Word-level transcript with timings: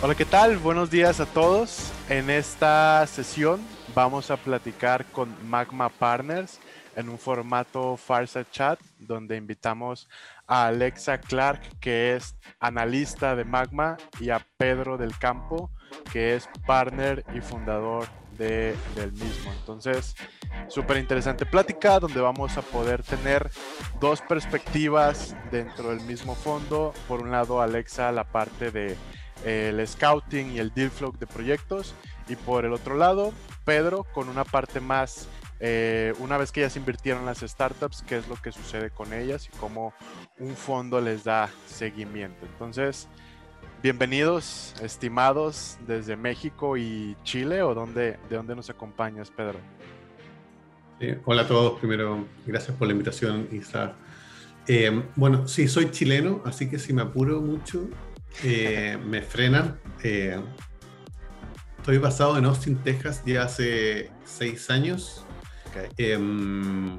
Hola, 0.00 0.16
¿qué 0.16 0.24
tal? 0.24 0.58
Buenos 0.58 0.90
días 0.90 1.20
a 1.20 1.26
todos. 1.26 1.92
En 2.08 2.28
esta 2.28 3.06
sesión 3.06 3.60
vamos 3.94 4.30
a 4.30 4.36
platicar 4.36 5.04
con 5.06 5.32
Magma 5.48 5.90
Partners 5.90 6.58
en 6.96 7.08
un 7.08 7.18
formato 7.18 7.96
Farsa 7.96 8.44
Chat, 8.50 8.80
donde 8.98 9.36
invitamos 9.36 10.08
a 10.46 10.66
Alexa 10.66 11.18
Clark, 11.18 11.60
que 11.78 12.16
es 12.16 12.34
analista 12.58 13.36
de 13.36 13.44
Magma, 13.44 13.96
y 14.18 14.30
a 14.30 14.44
Pedro 14.56 14.98
del 14.98 15.16
Campo, 15.18 15.70
que 16.12 16.34
es 16.34 16.48
partner 16.66 17.24
y 17.34 17.40
fundador 17.40 18.08
de, 18.42 18.76
del 18.96 19.12
mismo. 19.12 19.52
Entonces, 19.52 20.14
súper 20.68 20.96
interesante 20.96 21.46
plática 21.46 22.00
donde 22.00 22.20
vamos 22.20 22.56
a 22.56 22.62
poder 22.62 23.02
tener 23.02 23.50
dos 24.00 24.20
perspectivas 24.22 25.36
dentro 25.50 25.90
del 25.90 26.00
mismo 26.00 26.34
fondo. 26.34 26.92
Por 27.08 27.22
un 27.22 27.30
lado, 27.30 27.60
Alexa, 27.60 28.10
la 28.12 28.24
parte 28.24 28.70
de 28.70 28.96
el 29.44 29.86
scouting 29.86 30.52
y 30.52 30.58
el 30.58 30.72
deal 30.74 30.90
flow 30.90 31.12
de 31.18 31.26
proyectos. 31.26 31.94
Y 32.28 32.36
por 32.36 32.64
el 32.64 32.72
otro 32.72 32.96
lado, 32.96 33.32
Pedro 33.64 34.04
con 34.12 34.28
una 34.28 34.44
parte 34.44 34.80
más, 34.80 35.28
eh, 35.60 36.14
una 36.18 36.36
vez 36.36 36.52
que 36.52 36.60
ya 36.62 36.70
se 36.70 36.78
invirtieron 36.78 37.26
las 37.26 37.38
startups, 37.38 38.02
qué 38.06 38.16
es 38.18 38.28
lo 38.28 38.36
que 38.36 38.52
sucede 38.52 38.90
con 38.90 39.12
ellas 39.12 39.48
y 39.52 39.56
cómo 39.58 39.92
un 40.38 40.56
fondo 40.56 41.00
les 41.00 41.24
da 41.24 41.50
seguimiento. 41.66 42.46
Entonces, 42.46 43.08
bienvenidos, 43.82 44.74
estimados 44.80 45.76
desde 45.88 46.16
México 46.16 46.76
y 46.76 47.16
Chile, 47.24 47.62
o 47.62 47.74
dónde, 47.74 48.16
de 48.30 48.36
dónde 48.36 48.54
nos 48.54 48.70
acompañas, 48.70 49.30
Pedro. 49.30 49.58
hola 51.24 51.42
a 51.42 51.48
todos, 51.48 51.80
primero, 51.80 52.24
gracias 52.46 52.76
por 52.76 52.86
la 52.86 52.92
invitación, 52.92 53.48
Isa. 53.50 53.94
Eh, 54.68 55.02
bueno, 55.16 55.48
sí, 55.48 55.66
soy 55.66 55.90
chileno, 55.90 56.42
así 56.44 56.70
que 56.70 56.78
si 56.78 56.92
me 56.92 57.02
apuro 57.02 57.40
mucho, 57.40 57.88
eh, 58.44 58.96
me 59.04 59.20
frenan. 59.20 59.80
Eh, 60.04 60.40
estoy 61.78 61.98
basado 61.98 62.38
en 62.38 62.44
Austin, 62.44 62.76
Texas, 62.76 63.22
ya 63.26 63.42
hace 63.42 64.10
seis 64.24 64.70
años. 64.70 65.24
Em, 65.96 66.98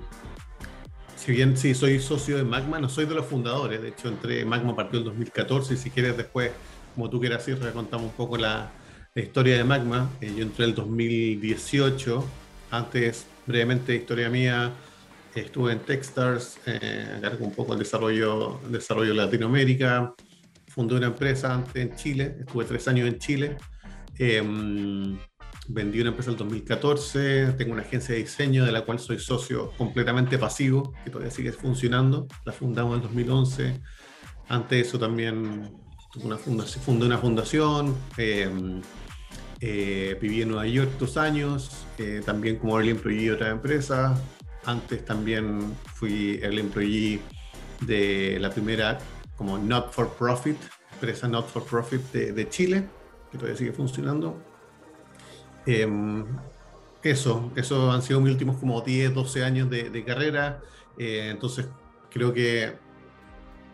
si 1.15 1.31
bien 1.31 1.55
sí 1.55 1.73
soy 1.73 2.01
socio 2.01 2.35
de 2.35 2.43
Magma, 2.43 2.79
no 2.79 2.89
soy 2.89 3.05
de 3.05 3.15
los 3.15 3.25
fundadores. 3.25 3.81
De 3.81 3.87
hecho, 3.89 4.09
entré 4.09 4.43
Magma 4.43 4.75
partió 4.75 4.99
en 4.99 5.05
2014 5.05 5.75
y 5.75 5.77
si 5.77 5.89
quieres 5.89 6.17
después, 6.17 6.51
como 6.93 7.09
tú 7.09 7.19
quieras 7.19 7.47
ir, 7.47 7.57
contamos 7.71 8.07
un 8.07 8.13
poco 8.13 8.37
la, 8.37 8.71
historia 9.15 9.57
de 9.57 9.63
Magma. 9.63 10.09
Eh, 10.21 10.33
yo 10.35 10.43
entré 10.43 10.65
en 10.65 10.71
el 10.71 10.75
2018. 10.75 12.25
Antes, 12.71 13.27
brevemente, 13.45 13.95
historia 13.95 14.29
mía. 14.29 14.71
Estuve 15.35 15.73
en 15.73 15.79
Techstars, 15.79 16.59
eh, 16.65 17.19
un 17.39 17.51
poco 17.53 17.73
el 17.73 17.79
desarrollo, 17.79 18.59
desarrollo 18.69 19.09
de 19.09 19.15
Latinoamérica, 19.15 20.13
fundé 20.67 20.95
una 20.95 21.07
empresa 21.07 21.55
antes 21.55 21.75
en 21.75 21.95
Chile, 21.95 22.35
estuve 22.39 22.65
tres 22.65 22.87
años 22.87 23.07
en 23.07 23.17
Chile, 23.17 23.57
em, 24.19 25.17
vendí 25.67 26.01
una 26.01 26.09
empresa 26.09 26.29
en 26.29 26.33
el 26.33 26.37
2014, 26.37 27.53
tengo 27.57 27.73
una 27.73 27.81
agencia 27.81 28.13
de 28.13 28.21
diseño 28.21 28.63
de 28.63 28.71
la 28.71 28.85
cual 28.85 28.99
soy 28.99 29.17
socio 29.17 29.71
completamente 29.75 30.37
pasivo, 30.37 30.93
que 31.03 31.09
todavía 31.09 31.31
sigue 31.31 31.51
funcionando, 31.51 32.27
la 32.45 32.53
fundamos 32.53 32.93
en 32.93 33.01
el 33.01 33.07
2011, 33.07 33.81
antes 34.49 34.69
de 34.69 34.79
eso 34.81 34.99
también 34.99 35.82
una 36.21 36.37
fundación, 36.37 36.83
fundé 36.83 37.05
una 37.05 37.17
fundación, 37.17 37.95
em, 38.17 38.81
eh, 39.61 40.17
viví 40.21 40.41
en 40.41 40.49
Nueva 40.49 40.67
York 40.67 40.91
dos 40.99 41.17
años, 41.17 41.85
eh, 41.97 42.21
también 42.25 42.57
como 42.57 42.77
early 42.77 42.91
employee 42.91 43.25
de 43.25 43.31
otra 43.31 43.49
empresa, 43.49 44.15
antes 44.65 45.03
también 45.05 45.75
fui 45.95 46.39
early 46.41 46.59
employee 46.61 47.21
de 47.81 48.37
la 48.39 48.49
primera 48.49 48.99
como 49.35 49.57
not 49.57 49.91
for 49.91 50.09
profit, 50.09 50.57
empresa 50.93 51.27
not 51.27 51.47
for 51.47 51.63
profit 51.65 52.01
de, 52.11 52.49
Chile, 52.49 52.87
que 53.31 53.37
todavía 53.37 53.57
sigue 53.57 53.73
funcionando. 53.73 54.37
Em, 55.65 56.25
eso, 57.01 57.51
eso 57.55 57.91
han 57.91 58.01
sido 58.01 58.21
mis 58.21 58.31
últimos 58.31 58.57
como 58.57 58.79
10, 58.81 59.13
12 59.13 59.43
años 59.43 59.69
de, 59.69 60.03
carrera. 60.05 60.61
Eh, 60.97 61.29
entonces, 61.31 61.67
creo 62.09 62.33
que 62.33 62.73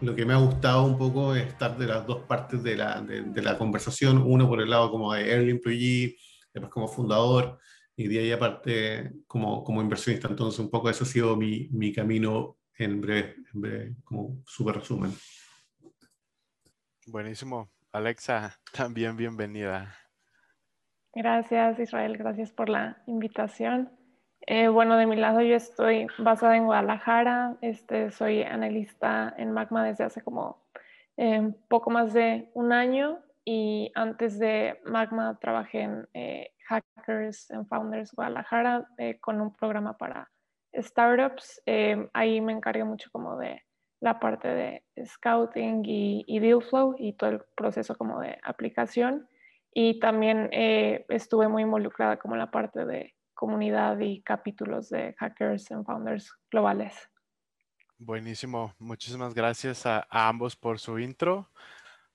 lo 0.02 0.16
que 0.16 0.26
me 0.26 0.34
ha 0.34 0.38
gustado 0.38 0.86
un 0.86 0.98
poco 0.98 1.36
es 1.36 1.48
estar 1.48 1.78
de 1.78 1.88
las 1.88 2.06
dos 2.06 2.24
partes 2.24 2.64
de 2.64 2.76
la, 2.76 3.02
de, 3.02 3.42
la 3.42 3.58
conversación, 3.58 4.24
uno 4.26 4.48
por 4.48 4.62
el 4.62 4.70
lado 4.70 4.92
como 4.92 5.14
de 5.14 5.30
early 5.30 5.52
employee, 5.52 6.18
después 6.54 6.72
como 6.72 6.88
fundador, 6.88 7.60
y 7.96 8.08
de 8.08 8.20
ahí 8.20 8.32
aparte 8.32 9.12
como, 9.28 9.64
como 9.64 9.82
inversionista. 9.82 10.28
Entonces, 10.28 10.60
un 10.60 10.70
poco 10.70 10.90
ese 10.90 11.04
ha 11.04 11.08
sido 11.08 11.36
mi, 11.36 11.68
mi 11.72 11.92
camino 11.92 12.58
en 12.78 13.02
breve, 13.02 13.36
en 13.54 13.62
breve 13.62 13.96
como 14.04 14.42
súper 14.46 14.76
resumen. 14.76 15.12
Buenísimo. 17.08 17.70
Alexa, 17.92 18.58
también 18.72 19.18
bienvenida. 19.18 19.96
Gracias, 21.14 21.80
Israel. 21.80 22.18
Gracias 22.18 22.52
por 22.52 22.70
la 22.70 23.02
invitación. 23.08 23.99
Eh, 24.52 24.68
bueno, 24.68 24.98
de 24.98 25.06
mi 25.06 25.16
lado 25.16 25.42
yo 25.42 25.56
estoy 25.56 26.08
basada 26.18 26.58
en 26.58 26.66
Guadalajara. 26.66 27.56
Este, 27.62 28.10
soy 28.10 28.42
analista 28.42 29.32
en 29.38 29.52
Magma 29.52 29.86
desde 29.86 30.06
hace 30.06 30.24
como 30.24 30.66
eh, 31.18 31.54
poco 31.68 31.92
más 31.92 32.14
de 32.14 32.50
un 32.56 32.74
año 32.74 33.20
y 33.46 33.92
antes 33.94 34.40
de 34.40 34.80
Magma 34.86 35.38
trabajé 35.40 35.82
en 35.82 36.10
eh, 36.16 36.50
Hackers 36.68 37.52
and 37.52 37.68
Founders 37.68 38.12
Guadalajara 38.12 38.88
con 39.22 39.40
un 39.40 39.54
programa 39.54 39.96
para 39.96 40.32
startups. 40.74 41.62
ahí 42.14 42.42
me 42.42 42.54
encargué 42.54 42.84
mucho 42.84 43.12
como 43.12 43.38
de 43.38 43.62
la 44.00 44.20
parte 44.20 44.48
de 44.48 44.84
scouting 45.06 45.84
y, 45.86 46.40
deal 46.40 46.64
flow 46.64 46.96
y 46.98 47.14
todo 47.14 47.30
el 47.30 47.42
proceso 47.56 47.96
como 47.96 48.20
de 48.20 48.36
aplicación. 48.42 49.30
Y 49.72 50.00
también 50.00 50.50
eh, 50.52 51.06
estuve 51.10 51.48
muy 51.48 51.62
involucrada 51.62 52.18
como 52.18 52.34
en 52.34 52.40
la 52.40 52.50
parte 52.50 52.84
de 52.88 53.14
comunidad 53.40 53.98
y 54.02 54.22
capítulos 54.22 54.90
de 54.90 55.16
hackers 55.18 55.72
and 55.72 55.86
founders 55.86 56.30
globales. 56.52 56.94
Buenísimo. 57.98 58.74
Muchísimas 58.80 59.34
gracias 59.34 59.86
a, 59.86 60.06
ambos 60.10 60.58
por 60.58 60.78
su 60.78 61.00
intro. 61.00 61.50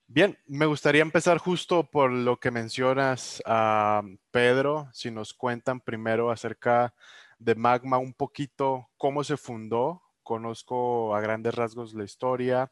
Bien, 0.07 0.39
me 0.47 0.67
gustaría 0.67 1.01
empezar 1.01 1.39
justo 1.39 1.83
por 1.91 2.12
lo 2.12 2.39
que 2.39 2.51
mencionas, 2.51 3.43
a 3.47 4.03
Pedro, 4.31 4.91
si 4.93 5.11
nos 5.11 5.33
cuentan 5.33 5.81
primero 5.81 6.31
acerca 6.31 6.93
de 7.39 7.55
Magma 7.55 7.97
un 7.97 8.12
poquito, 8.12 8.91
cómo 8.99 9.25
se 9.25 9.39
fundó, 9.39 10.03
conozco 10.23 11.17
a 11.17 11.23
grandes 11.23 11.55
rasgos 11.55 11.95
la 11.95 12.05
historia, 12.05 12.71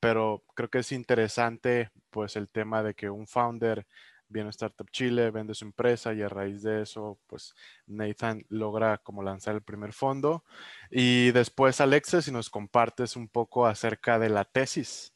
pero 0.00 0.42
creo 0.56 0.68
que 0.68 0.78
es 0.80 0.90
interesante 0.90 1.92
pues 2.10 2.34
el 2.34 2.48
tema 2.48 2.82
de 2.82 2.94
que 2.94 3.08
un 3.10 3.28
founder 3.28 3.86
viene 4.32 4.48
a 4.48 4.50
Startup 4.50 4.88
Chile, 4.90 5.30
vende 5.30 5.54
su 5.54 5.64
empresa 5.64 6.12
y 6.14 6.22
a 6.22 6.28
raíz 6.28 6.62
de 6.62 6.82
eso, 6.82 7.20
pues 7.26 7.54
Nathan 7.86 8.44
logra 8.48 8.98
como 8.98 9.22
lanzar 9.22 9.54
el 9.54 9.62
primer 9.62 9.92
fondo. 9.92 10.44
Y 10.90 11.30
después, 11.32 11.80
Alexis, 11.80 12.24
si 12.24 12.32
nos 12.32 12.50
compartes 12.50 13.16
un 13.16 13.28
poco 13.28 13.66
acerca 13.66 14.18
de 14.18 14.30
la 14.30 14.44
tesis. 14.44 15.12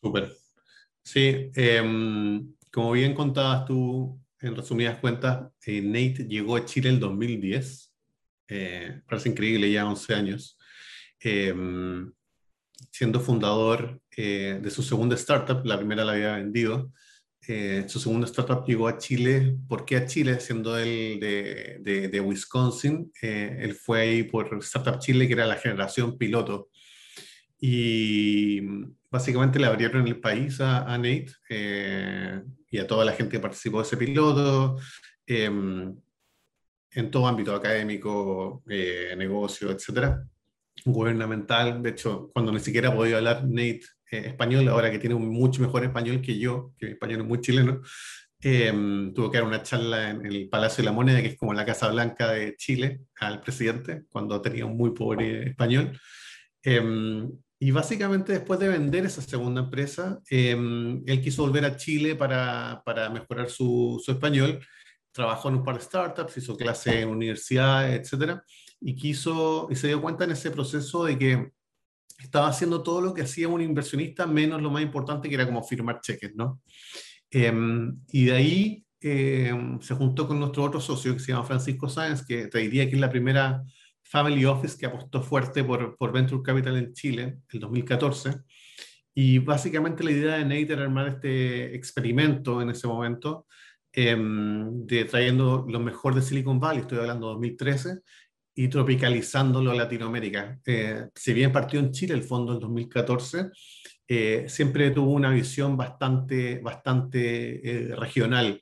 Súper. 0.00 0.32
Sí, 1.02 1.50
em, 1.54 2.54
como 2.70 2.92
bien 2.92 3.14
contabas 3.14 3.64
tú, 3.66 4.20
en 4.40 4.56
resumidas 4.56 4.98
cuentas, 4.98 5.50
eh, 5.66 5.80
Nate 5.80 6.26
llegó 6.28 6.56
a 6.56 6.64
Chile 6.64 6.90
en 6.90 7.00
2010. 7.00 7.92
Eh, 8.48 9.00
parece 9.08 9.28
increíble, 9.28 9.70
ya 9.70 9.86
11 9.86 10.14
años. 10.14 10.58
Em, 11.20 12.12
siendo 12.90 13.20
fundador 13.20 14.00
eh, 14.16 14.58
de 14.60 14.70
su 14.70 14.82
segunda 14.82 15.14
startup, 15.14 15.64
la 15.64 15.78
primera 15.78 16.04
la 16.04 16.12
había 16.12 16.36
vendido. 16.36 16.92
Eh, 17.48 17.84
su 17.88 17.98
segunda 17.98 18.26
startup 18.26 18.64
llegó 18.66 18.88
a 18.88 18.98
Chile. 18.98 19.56
¿Por 19.68 19.84
qué 19.84 19.96
a 19.96 20.06
Chile? 20.06 20.38
Siendo 20.40 20.78
él 20.78 21.18
de, 21.20 22.20
Wisconsin, 22.20 23.12
eh, 23.20 23.58
él 23.60 23.74
fue 23.74 24.00
ahí 24.00 24.22
por 24.22 24.56
Startup 24.62 24.98
Chile, 24.98 25.26
que 25.26 25.34
era 25.34 25.46
la 25.46 25.56
generación 25.56 26.16
piloto. 26.16 26.68
Y 27.58 28.60
básicamente 29.10 29.58
le 29.58 29.66
abrieron 29.66 30.06
el 30.06 30.20
país 30.20 30.60
a, 30.60 30.96
Nate 30.98 31.32
y 32.70 32.78
a 32.78 32.86
toda 32.86 33.04
la 33.04 33.12
gente 33.12 33.32
que 33.32 33.40
participó 33.40 33.78
de 33.78 33.84
ese 33.84 33.96
piloto 33.96 34.78
em, 35.26 35.94
en 36.92 37.10
todo 37.10 37.26
ámbito 37.26 37.54
académico, 37.54 38.62
negocio, 38.66 39.70
etcétera 39.70 40.24
gubernamental. 40.84 41.82
De 41.82 41.90
hecho, 41.90 42.30
cuando 42.32 42.52
ni 42.52 42.60
siquiera 42.60 42.94
podía 42.94 43.18
hablar 43.18 43.44
Nate 43.44 43.82
eh, 44.12 44.28
español, 44.28 44.68
ahora 44.68 44.90
que 44.90 44.98
tiene 44.98 45.14
un 45.14 45.28
mucho 45.28 45.60
mejor 45.62 45.84
español 45.84 46.20
que 46.20 46.38
yo, 46.38 46.72
que 46.78 46.86
mi 46.86 46.92
español 46.92 47.22
es 47.22 47.26
muy 47.26 47.40
chileno, 47.40 47.80
em, 48.40 49.12
tuvo 49.14 49.30
que 49.30 49.38
dar 49.38 49.46
una 49.46 49.62
charla 49.62 50.10
en 50.10 50.26
el 50.26 50.48
Palacio 50.48 50.82
de 50.82 50.86
la 50.86 50.92
Moneda, 50.92 51.22
que 51.22 51.28
es 51.28 51.36
como 51.36 51.54
la 51.54 51.64
Casa 51.64 51.88
Blanca 51.90 52.30
de 52.32 52.56
Chile, 52.56 53.00
al 53.20 53.40
presidente, 53.40 54.04
cuando 54.10 54.40
tenía 54.40 54.66
un 54.66 54.76
muy 54.76 54.90
pobre 54.90 55.48
español. 55.50 55.98
Em, 56.62 57.30
y 57.58 57.70
básicamente 57.70 58.32
después 58.32 58.58
de 58.60 58.68
vender 58.68 59.06
esa 59.06 59.22
segunda 59.22 59.62
empresa, 59.62 60.20
em, 60.30 61.02
él 61.06 61.20
quiso 61.22 61.42
volver 61.42 61.64
a 61.64 61.76
Chile 61.76 62.14
para, 62.16 62.82
para 62.84 63.10
mejorar 63.10 63.48
su, 63.50 64.00
su, 64.04 64.12
español. 64.12 64.60
Trabajó 65.12 65.48
en 65.48 65.56
un 65.56 65.64
par 65.64 65.76
de 65.76 65.82
startups, 65.82 66.36
hizo 66.38 66.56
clase 66.56 67.00
en 67.02 67.08
universidades, 67.08 68.12
etc 68.12 68.40
y 68.84 68.96
quiso, 68.96 69.68
y 69.70 69.76
se 69.76 69.88
dio 69.88 70.02
cuenta 70.02 70.24
en 70.24 70.32
ese 70.32 70.50
proceso 70.50 71.04
de 71.04 71.18
que 71.18 71.52
estaba 72.24 72.48
haciendo 72.48 72.82
todo 72.82 73.00
lo 73.00 73.14
que 73.14 73.22
hacía 73.22 73.48
un 73.48 73.60
inversionista, 73.60 74.26
menos 74.26 74.62
lo 74.62 74.70
más 74.70 74.82
importante 74.82 75.28
que 75.28 75.34
era 75.34 75.46
como 75.46 75.62
firmar 75.62 76.00
cheques, 76.00 76.34
¿no? 76.34 76.60
Em, 77.30 77.98
y 78.10 78.26
de 78.26 78.32
ahí 78.32 78.84
em, 79.00 79.80
se 79.80 79.94
juntó 79.94 80.28
con 80.28 80.38
nuestro 80.38 80.62
otro 80.62 80.80
socio 80.80 81.14
que 81.14 81.20
se 81.20 81.32
llama 81.32 81.44
Francisco 81.44 81.88
Sáenz, 81.88 82.24
que 82.24 82.46
te 82.46 82.58
diría 82.58 82.88
que 82.88 82.94
es 82.94 83.00
la 83.00 83.10
primera 83.10 83.62
family 84.02 84.44
office 84.44 84.76
que 84.78 84.86
apostó 84.86 85.22
fuerte 85.22 85.64
por, 85.64 85.96
por 85.96 86.12
Venture 86.12 86.42
Capital 86.42 86.76
en 86.76 86.92
Chile, 86.92 87.38
el 87.50 87.60
2014. 87.60 88.34
Y 89.14 89.38
básicamente 89.38 90.04
la 90.04 90.10
idea 90.10 90.36
de 90.36 90.44
Nate 90.44 90.72
era 90.72 90.82
armar 90.82 91.08
este 91.08 91.74
experimento 91.74 92.62
en 92.62 92.70
ese 92.70 92.86
momento, 92.86 93.46
em, 93.92 94.86
de 94.86 95.04
trayendo 95.04 95.66
lo 95.68 95.80
mejor 95.80 96.14
de 96.14 96.22
Silicon 96.22 96.60
Valley, 96.60 96.80
estoy 96.80 96.98
hablando 96.98 97.28
de 97.28 97.32
2013, 97.32 98.00
y 98.54 98.68
tropicalizándolo 98.68 99.70
a 99.70 99.74
Latinoamérica. 99.74 100.60
Eh, 100.66 101.08
si 101.14 101.32
bien 101.32 101.52
partió 101.52 101.80
en 101.80 101.92
Chile 101.92 102.14
el 102.14 102.22
fondo 102.22 102.54
en 102.54 102.60
2014, 102.60 103.50
eh, 104.08 104.44
siempre 104.48 104.90
tuvo 104.90 105.12
una 105.12 105.30
visión 105.30 105.76
bastante, 105.76 106.60
bastante 106.60 107.90
eh, 107.92 107.96
regional. 107.96 108.60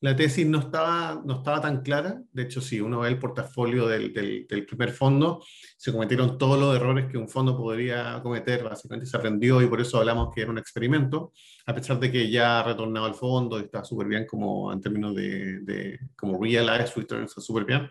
La 0.00 0.14
tesis 0.14 0.46
no 0.46 0.58
estaba, 0.58 1.22
no 1.24 1.38
estaba 1.38 1.60
tan 1.60 1.80
clara, 1.82 2.22
de 2.30 2.42
hecho 2.42 2.60
si 2.60 2.80
uno 2.80 3.00
ve 3.00 3.08
el 3.08 3.18
portafolio 3.18 3.88
del, 3.88 4.12
del, 4.12 4.66
primer 4.66 4.90
fondo, 4.92 5.42
se 5.76 5.90
cometieron 5.90 6.36
todos 6.36 6.60
los 6.60 6.76
errores 6.76 7.06
que 7.10 7.16
un 7.16 7.28
fondo 7.28 7.56
podría 7.56 8.20
cometer, 8.22 8.62
básicamente 8.62 9.06
se 9.06 9.16
aprendió 9.16 9.60
y 9.62 9.66
por 9.66 9.80
eso 9.80 9.98
hablamos 9.98 10.28
que 10.34 10.42
era 10.42 10.50
un 10.50 10.58
experimento, 10.58 11.32
a 11.64 11.74
pesar 11.74 11.98
de 11.98 12.12
que 12.12 12.30
ya 12.30 12.60
ha 12.60 12.62
retornado 12.62 13.06
al 13.06 13.14
fondo 13.14 13.58
y 13.58 13.64
está 13.64 13.84
súper 13.84 14.06
bien 14.06 14.26
como 14.26 14.70
en 14.70 14.82
términos 14.82 15.14
de, 15.14 15.60
de 15.60 15.98
como 16.14 16.42
realized 16.42 16.94
returns, 16.94 17.32
súper 17.32 17.64
bien, 17.64 17.88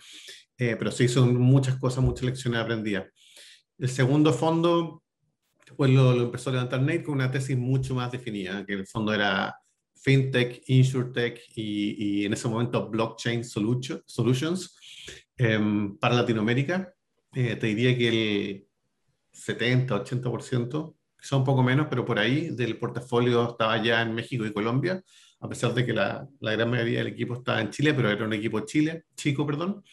eh, 0.58 0.76
pero 0.78 0.92
se 0.92 1.06
hizo 1.06 1.26
muchas 1.26 1.78
cosas, 1.80 2.04
muchas 2.04 2.24
lecciones 2.24 2.62
aprendidas. 2.62 3.08
El 3.78 3.90
segundo 3.90 4.32
fondo, 4.32 5.04
después 5.66 5.92
lo, 5.92 6.14
empezó 6.14 6.50
a 6.50 6.54
levantar 6.54 6.82
Nate 6.82 7.04
con 7.04 7.16
una 7.16 7.30
tesis 7.30 7.58
mucho 7.58 7.94
más 7.96 8.12
definida, 8.12 8.66
que 8.66 8.74
el 8.74 8.88
fondo 8.88 9.14
era 9.14 9.56
FinTech, 9.96 10.64
InsurTech 10.68 11.42
y, 11.56 12.22
y 12.22 12.26
en 12.26 12.34
ese 12.34 12.48
momento 12.48 12.90
Blockchain 12.90 13.44
Solutions 13.44 14.78
em, 15.38 15.98
para 15.98 16.16
Latinoamérica. 16.16 16.94
Eh, 17.34 17.58
te 17.58 17.68
diría 17.68 17.98
que 17.98 18.08
el 18.08 18.68
70, 19.32 20.04
80%, 20.06 20.96
quizá 21.20 21.36
un 21.36 21.44
poco 21.44 21.64
menos, 21.64 21.88
pero 21.90 22.06
por 22.06 22.18
ahí 22.18 22.50
del 22.52 22.78
portafolio 22.78 23.50
estaba 23.50 23.84
ya 23.84 24.02
en 24.02 24.16
México 24.16 24.46
y 24.46 24.54
Colombia, 24.54 25.04
a 25.42 25.50
pesar 25.50 25.74
de 25.74 25.86
que 25.86 25.92
la, 25.92 26.26
la 26.40 26.52
gran 26.54 26.70
mayoría 26.70 27.00
del 27.00 27.08
equipo 27.08 27.34
estaba 27.34 27.60
en 27.60 27.72
Chile, 27.72 27.94
pero 27.94 28.10
era 28.10 28.26
un 28.26 28.34
equipo 28.34 28.62
Chile, 28.62 29.04
chico, 29.16 29.46
perdón. 29.46 29.84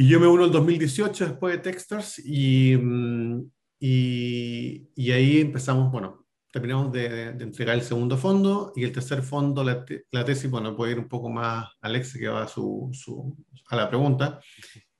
Y 0.00 0.06
yo 0.06 0.20
me 0.20 0.28
uno 0.28 0.44
en 0.44 0.52
2018 0.52 1.26
después 1.26 1.56
de 1.56 1.58
Techstars 1.58 2.20
y, 2.24 2.76
mm, 2.76 3.50
y, 3.80 4.88
y, 4.94 5.10
ahí 5.10 5.40
empezamos, 5.40 5.90
bueno, 5.90 6.24
terminamos 6.52 6.92
de, 6.92 7.32
de, 7.32 7.44
entregar 7.44 7.74
el 7.74 7.82
segundo 7.82 8.16
fondo 8.16 8.72
y 8.76 8.84
el 8.84 8.92
tercer 8.92 9.22
fondo, 9.22 9.64
la, 9.64 9.84
la, 10.12 10.24
tesis, 10.24 10.48
bueno, 10.48 10.76
puede 10.76 10.92
ir 10.92 11.00
un 11.00 11.08
poco 11.08 11.28
más 11.30 11.66
Alex, 11.80 12.16
que 12.16 12.28
va 12.28 12.44
a, 12.44 12.48
su, 12.48 12.88
su, 12.92 13.36
a 13.70 13.74
la 13.74 13.88
pregunta. 13.88 14.38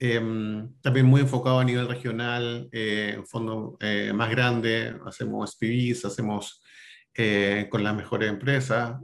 Eh, 0.01 0.21
también 0.81 1.07
muy 1.07 1.21
enfocado 1.21 1.61
a 1.61 1.65
nivel 1.65 1.87
regional, 1.87 2.69
eh, 2.73 3.23
fondo 3.25 3.77
eh, 3.81 4.13
más 4.13 4.31
grande, 4.31 4.97
hacemos 5.07 5.53
SPVs, 5.53 6.07
hacemos 6.07 6.61
eh, 7.15 7.69
con 7.71 7.85
las 7.85 7.95
mejores 7.95 8.29
empresas. 8.29 8.97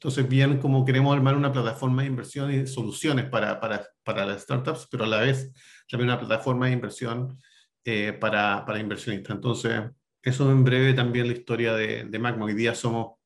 Entonces, 0.00 0.26
bien 0.26 0.56
como 0.56 0.82
queremos 0.86 1.14
armar 1.14 1.36
una 1.36 1.52
plataforma 1.52 2.00
de 2.00 2.08
inversión 2.08 2.50
y 2.50 2.66
soluciones 2.66 3.26
para, 3.26 3.60
para, 3.60 3.86
para 4.02 4.24
las 4.24 4.44
startups, 4.44 4.88
pero 4.90 5.04
a 5.04 5.06
la 5.06 5.20
vez 5.20 5.52
también 5.90 6.08
una 6.08 6.18
plataforma 6.18 6.66
de 6.66 6.72
inversión 6.72 7.36
eh, 7.84 8.14
para, 8.18 8.64
para, 8.64 8.78
inversionistas. 8.78 9.36
Entonces, 9.36 9.82
eso 10.22 10.50
en 10.50 10.64
breve 10.64 10.94
también 10.94 11.26
la 11.26 11.34
historia 11.34 11.74
de, 11.74 12.04
de 12.04 12.18
Magma. 12.18 12.46
Hoy 12.46 12.54
día 12.54 12.74
somos 12.74 13.18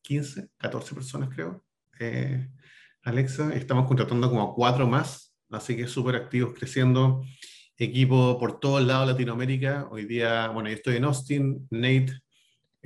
15, 0.00 0.48
14 0.56 0.94
personas 0.94 1.28
creo. 1.28 1.62
Eh, 2.00 2.48
Alexa, 3.02 3.52
estamos 3.52 3.86
contratando 3.86 4.30
como 4.30 4.54
cuatro 4.54 4.88
más, 4.88 5.36
así 5.50 5.76
que 5.76 5.86
súper 5.86 6.16
activos, 6.16 6.54
creciendo. 6.58 7.26
Equipo 7.76 8.38
por 8.38 8.58
todos 8.58 8.82
lados 8.82 9.06
Latinoamérica. 9.06 9.86
Hoy 9.90 10.06
día, 10.06 10.48
bueno, 10.48 10.70
yo 10.70 10.76
estoy 10.76 10.96
en 10.96 11.04
Austin, 11.04 11.68
Nate 11.70 12.22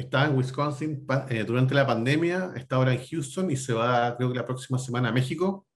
estaba 0.03 0.27
en 0.27 0.37
Wisconsin 0.37 1.07
eh, 1.29 1.45
durante 1.45 1.75
la 1.75 1.87
pandemia, 1.87 2.53
está 2.57 2.77
ahora 2.77 2.93
en 2.93 3.05
Houston 3.05 3.51
y 3.51 3.57
se 3.57 3.73
va, 3.73 4.17
creo 4.17 4.31
que 4.31 4.39
la 4.39 4.47
próxima 4.47 4.79
semana 4.79 5.09
a 5.09 5.13
México. 5.13 5.67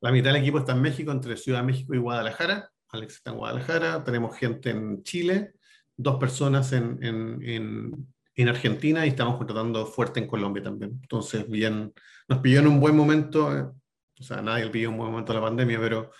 La 0.00 0.12
mitad 0.12 0.32
del 0.32 0.42
equipo 0.42 0.58
está 0.58 0.72
en 0.72 0.82
México, 0.82 1.10
entre 1.10 1.36
Ciudad 1.36 1.60
de 1.60 1.66
México 1.66 1.94
y 1.94 1.98
Guadalajara. 1.98 2.70
Alex 2.90 3.14
está 3.14 3.30
en 3.30 3.36
Guadalajara. 3.36 4.04
Tenemos 4.04 4.36
gente 4.36 4.70
en 4.70 5.02
Chile, 5.02 5.54
dos 5.96 6.16
personas 6.16 6.72
en, 6.72 7.02
en, 7.02 8.08
en, 8.34 8.48
Argentina 8.48 9.04
y 9.04 9.10
estamos 9.10 9.36
contratando 9.36 9.84
fuerte 9.86 10.20
en 10.20 10.26
Colombia 10.28 10.62
también. 10.62 10.98
Entonces, 11.02 11.48
bien, 11.48 11.92
nos 12.28 12.38
pilló 12.38 12.60
en 12.60 12.68
un 12.68 12.80
buen 12.80 12.96
momento. 12.96 13.56
Eh, 13.56 13.62
o 13.62 14.22
sea, 14.22 14.40
nadie 14.40 14.64
le 14.64 14.70
pidió 14.70 14.90
un 14.90 14.96
buen 14.98 15.10
momento 15.10 15.34
la 15.34 15.40
pandemia, 15.40 15.80
pero, 15.80 16.12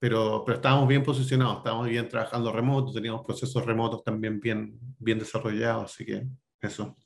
pero, 0.00 0.42
pero 0.46 0.56
estábamos 0.56 0.88
bien 0.88 1.04
posicionados, 1.04 1.58
estábamos 1.58 1.86
bien 1.86 2.08
trabajando 2.08 2.50
remoto, 2.50 2.92
teníamos 2.92 3.24
procesos 3.24 3.64
remotos 3.66 4.02
también 4.02 4.40
bien, 4.40 4.78
bien 4.98 5.18
desarrollados, 5.18 5.92
así 5.92 6.06
que 6.06 6.26
eso. 6.60 6.96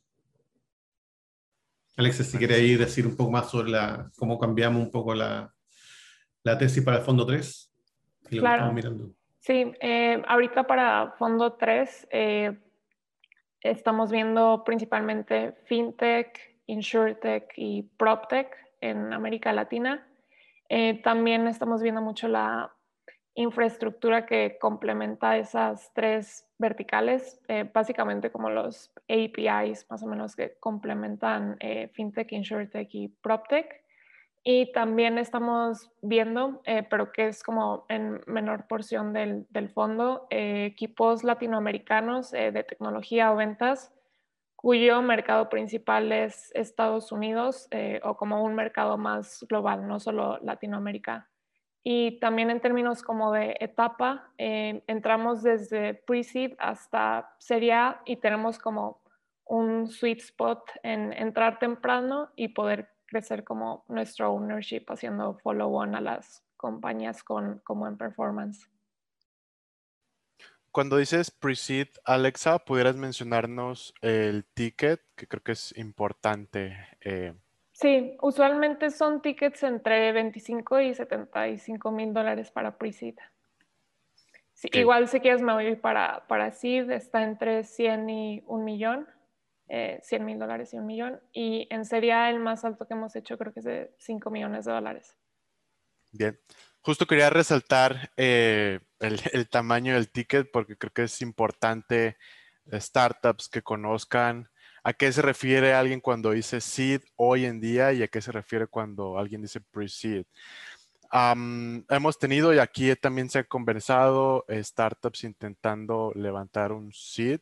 Alexis, 1.96 2.28
si 2.28 2.38
queréis 2.38 2.78
decir 2.78 3.04
un 3.06 3.16
poco 3.16 3.32
más 3.32 3.50
sobre 3.50 3.70
la, 3.70 4.10
cómo 4.16 4.38
cambiamos 4.38 4.80
un 4.80 4.92
poco 4.92 5.12
la, 5.12 5.52
la 6.44 6.56
tesis 6.56 6.84
para 6.84 6.98
el 6.98 7.02
fondo 7.02 7.26
3. 7.26 7.72
claro. 8.30 8.72
mirando. 8.72 9.10
Sí, 9.40 9.72
eh, 9.80 10.22
ahorita 10.26 10.66
para 10.66 11.14
fondo 11.18 11.52
3 11.52 12.08
eh, 12.10 12.58
estamos 13.60 14.10
viendo 14.10 14.62
principalmente 14.64 15.52
FinTech, 15.66 16.56
InsurTech 16.66 17.52
y 17.56 17.82
PropTech 17.82 18.48
en 18.80 19.12
América 19.12 19.52
Latina. 19.52 20.06
Eh, 20.68 21.02
también 21.02 21.46
estamos 21.46 21.82
viendo 21.82 22.00
mucho 22.00 22.26
la 22.26 22.72
infraestructura 23.34 24.26
que 24.26 24.58
complementa 24.60 25.36
esas 25.36 25.92
tres 25.92 26.46
verticales, 26.58 27.40
eh, 27.48 27.68
básicamente 27.72 28.30
como 28.30 28.48
los 28.48 28.92
APIs 29.08 29.86
más 29.90 30.02
o 30.02 30.06
menos 30.06 30.36
que 30.36 30.56
complementan 30.60 31.56
eh, 31.60 31.88
FinTech, 31.94 32.30
InsurTech 32.32 32.88
y 32.94 33.08
PropTech. 33.08 33.82
Y 34.46 34.72
también 34.72 35.16
estamos 35.18 35.90
viendo, 36.02 36.60
eh, 36.64 36.86
pero 36.88 37.10
que 37.12 37.28
es 37.28 37.42
como 37.42 37.86
en 37.88 38.20
menor 38.26 38.66
porción 38.68 39.12
del, 39.14 39.46
del 39.48 39.70
fondo, 39.70 40.26
equipos 40.30 41.24
latinoamericanos 41.24 42.30
de 42.30 42.62
tecnología 42.62 43.32
o 43.32 43.36
ventas 43.36 43.90
cuyo 44.54 45.00
mercado 45.02 45.48
principal 45.48 46.12
es 46.12 46.50
Estados 46.54 47.10
Unidos 47.10 47.68
o 48.02 48.16
como 48.16 48.42
un 48.42 48.54
mercado 48.54 48.98
más 48.98 49.44
global, 49.48 49.88
no 49.88 49.98
solo 49.98 50.38
Latinoamérica. 50.42 51.28
Y 51.86 52.18
también 52.18 52.50
en 52.50 52.60
términos 52.60 53.02
como 53.02 53.30
de 53.30 53.56
etapa, 53.60 54.32
eh, 54.38 54.82
entramos 54.86 55.42
desde 55.42 55.92
pre-seed 55.92 56.54
hasta 56.58 57.36
Serie 57.38 57.74
A 57.74 58.02
y 58.06 58.16
tenemos 58.16 58.58
como 58.58 59.02
un 59.44 59.88
sweet 59.88 60.20
spot 60.20 60.62
en 60.82 61.12
entrar 61.12 61.58
temprano 61.58 62.30
y 62.36 62.48
poder 62.48 62.88
crecer 63.04 63.44
como 63.44 63.84
nuestro 63.88 64.32
ownership 64.32 64.86
haciendo 64.88 65.38
follow-on 65.42 65.94
a 65.94 66.00
las 66.00 66.42
compañías 66.56 67.22
con, 67.22 67.58
como 67.58 67.86
en 67.86 67.98
performance. 67.98 68.66
Cuando 70.70 70.96
dices 70.96 71.30
pre-seed, 71.30 71.88
Alexa, 72.04 72.58
¿pudieras 72.58 72.96
mencionarnos 72.96 73.94
el 74.00 74.44
ticket? 74.54 75.02
Que 75.14 75.28
creo 75.28 75.42
que 75.42 75.52
es 75.52 75.76
importante. 75.76 76.76
Eh, 77.02 77.34
Sí, 77.74 78.16
usualmente 78.22 78.92
son 78.92 79.20
tickets 79.20 79.64
entre 79.64 80.12
25 80.12 80.80
y 80.80 80.94
75 80.94 81.90
mil 81.90 82.14
dólares 82.14 82.52
para 82.52 82.78
pre-seed. 82.78 83.16
Igual 84.72 85.08
si 85.08 85.18
quieres 85.18 85.42
me 85.42 85.52
voy 85.52 85.74
para, 85.74 86.24
para 86.28 86.52
seed, 86.52 86.88
está 86.90 87.24
entre 87.24 87.64
100 87.64 88.08
y 88.08 88.44
un 88.46 88.64
millón, 88.64 89.08
eh, 89.68 89.98
100 90.04 90.24
mil 90.24 90.38
dólares 90.38 90.72
y 90.72 90.78
un 90.78 90.86
millón. 90.86 91.20
Y 91.32 91.66
en 91.68 91.84
serie 91.84 92.30
el 92.30 92.38
más 92.38 92.64
alto 92.64 92.86
que 92.86 92.94
hemos 92.94 93.16
hecho 93.16 93.36
creo 93.36 93.52
que 93.52 93.58
es 93.58 93.66
de 93.66 93.94
5 93.98 94.30
millones 94.30 94.66
de 94.66 94.72
dólares. 94.72 95.16
Bien, 96.12 96.38
justo 96.80 97.06
quería 97.06 97.28
resaltar 97.28 98.12
eh, 98.16 98.78
el, 99.00 99.20
el, 99.32 99.48
tamaño 99.48 99.94
del 99.94 100.12
ticket 100.12 100.48
porque 100.52 100.78
creo 100.78 100.92
que 100.92 101.02
es 101.02 101.20
importante 101.22 102.16
startups 102.72 103.48
que 103.48 103.62
conozcan 103.62 104.48
¿A 104.86 104.92
qué 104.92 105.10
se 105.10 105.22
refiere 105.22 105.72
alguien 105.72 106.00
cuando 106.00 106.32
dice 106.32 106.60
seed 106.60 107.00
hoy 107.16 107.46
en 107.46 107.58
día 107.58 107.94
y 107.94 108.02
a 108.02 108.08
qué 108.08 108.20
se 108.20 108.32
refiere 108.32 108.66
cuando 108.66 109.18
alguien 109.18 109.40
dice 109.40 109.60
pre-seed? 109.60 110.26
hemos 111.90 112.18
tenido 112.18 112.52
y 112.52 112.58
aquí 112.58 112.94
también 112.96 113.30
se 113.30 113.38
ha 113.38 113.44
conversado 113.44 114.44
startups 114.50 115.22
intentando 115.22 116.12
levantar 116.16 116.72
un 116.72 116.92
seed 116.92 117.40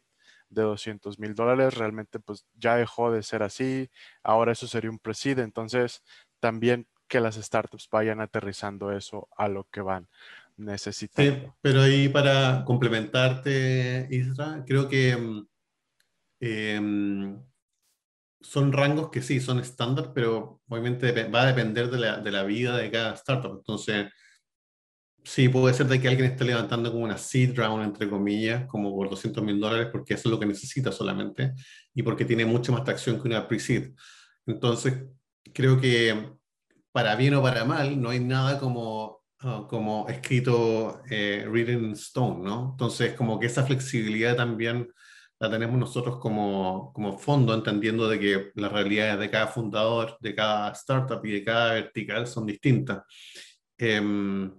de 0.51 0.63
200 0.63 1.19
mil 1.19 1.35
dólares. 1.35 1.75
Realmente 1.75 2.21
pues 2.21 2.45
ya 2.55 2.77
dejó 2.77 3.11
de 3.11 3.23
ser 3.23 3.43
así. 3.43 3.89
Ahora 4.23 4.53
eso 4.53 4.69
sería 4.69 4.91
un 4.91 4.99
pre-seed. 4.99 5.39
Entonces 5.39 6.03
también 6.39 6.87
que 7.09 7.21
las 7.21 7.37
startups 7.37 7.89
vayan 7.91 8.21
aterrizando 8.21 8.93
eso 8.93 9.29
a 9.37 9.49
lo 9.49 9.65
que 9.65 9.81
van. 9.81 10.07
necesitando. 10.59 11.47
Sí, 11.47 11.53
pero 11.63 11.81
ahí 11.81 12.09
para 12.09 12.65
complementarte, 12.67 14.07
Isra, 14.11 14.65
creo 14.67 14.87
que 14.87 15.45
em, 16.43 17.41
son 18.41 18.73
rangos 18.73 19.11
que 19.11 19.23
sí, 19.23 19.41
son 19.41 19.61
estándar, 19.61 20.13
pero 20.15 20.61
obviamente 20.69 21.13
va 21.29 21.43
a 21.43 21.47
depender 21.47 21.89
de 21.91 21.99
la, 21.99 22.19
de 22.19 22.31
la, 22.33 22.43
vida 22.43 22.77
de 22.77 22.91
cada 22.91 23.15
startup. 23.15 23.53
Entonces, 23.57 24.09
sí, 25.25 25.49
puede 25.49 25.73
ser 25.75 25.87
de 25.87 26.01
que 26.01 26.09
alguien 26.09 26.33
esté 26.33 26.45
levantando 26.45 26.91
como 26.91 27.05
una 27.05 27.17
seed 27.17 27.57
round, 27.57 27.85
entre 27.85 28.11
comillas, 28.11 28.67
como 28.67 28.95
por 28.95 29.09
200 29.09 29.43
mil 29.45 29.61
dólares, 29.61 29.89
porque 29.93 30.15
eso 30.15 30.29
es 30.29 30.33
lo 30.33 30.41
que 30.41 30.47
necesita 30.47 30.91
solamente, 30.91 31.55
y 31.95 32.03
porque 32.03 32.25
tiene 32.25 32.45
mucha 32.45 32.73
más 32.73 32.85
tracción 32.85 33.21
que 33.21 33.29
una 33.29 33.47
pre-seed. 33.47 33.93
Entonces, 34.47 35.05
creo 35.55 35.81
que 35.81 36.33
para 36.93 37.15
bien 37.17 37.35
o 37.35 37.43
para 37.43 37.65
mal, 37.65 38.01
no 38.01 38.11
hay 38.11 38.21
nada 38.21 38.59
como, 38.59 39.23
ah, 39.41 39.67
como 39.69 40.09
escrito 40.09 41.03
eh, 41.09 41.47
written 41.49 41.93
stone, 41.93 42.45
¿no? 42.45 42.71
Entonces, 42.73 43.15
como 43.15 43.39
que 43.39 43.47
esa 43.47 43.65
flexibilidad 43.65 44.37
también 44.37 44.89
la 45.43 45.51
tenemos 45.51 45.77
nosotros 45.77 46.19
como, 46.19 46.93
como 46.95 47.19
fondo, 47.19 47.53
entendiendo 47.53 48.09
de 48.09 48.21
que 48.21 48.53
las 48.55 48.71
realidades 48.71 49.19
de 49.19 49.29
cada 49.29 49.49
fundador, 49.49 50.17
de 50.21 50.37
cada 50.37 50.71
startup 50.71 51.21
y 51.27 51.33
de 51.33 51.45
cada 51.45 51.75
vertical 51.75 52.29
son 52.29 52.47
distintas. 52.47 53.03
Em, 53.77 54.53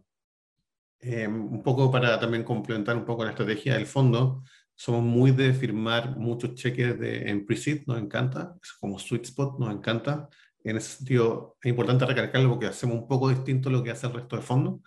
em, 1.00 1.54
un 1.54 1.64
poco 1.64 1.90
para 1.90 2.20
también 2.20 2.44
complementar 2.44 2.98
un 2.98 3.06
poco 3.06 3.24
la 3.24 3.30
estrategia 3.32 3.76
del 3.76 3.86
fondo, 3.86 4.44
somos 4.76 5.02
muy 5.04 5.32
de 5.32 5.54
firmar 5.54 6.18
muchos 6.18 6.54
cheques 6.56 7.00
de, 7.00 7.30
en 7.30 7.46
pre-seed, 7.46 7.84
nos 7.88 8.00
encanta, 8.00 8.54
es 8.62 8.74
como 8.74 9.00
sweet 9.00 9.24
spot, 9.24 9.60
nos 9.60 9.74
encanta. 9.74 10.28
En 10.66 10.76
ese 10.76 10.98
sentido, 10.98 11.56
es 11.62 11.70
importante 11.70 12.06
recalcarlo 12.06 12.50
porque 12.50 12.66
hacemos 12.66 12.98
un 12.98 13.08
poco 13.08 13.30
distinto 13.30 13.70
lo 13.70 13.82
que 13.84 13.92
hace 13.92 14.08
el 14.08 14.14
resto 14.14 14.36
del 14.36 14.44
fondo. 14.44 14.82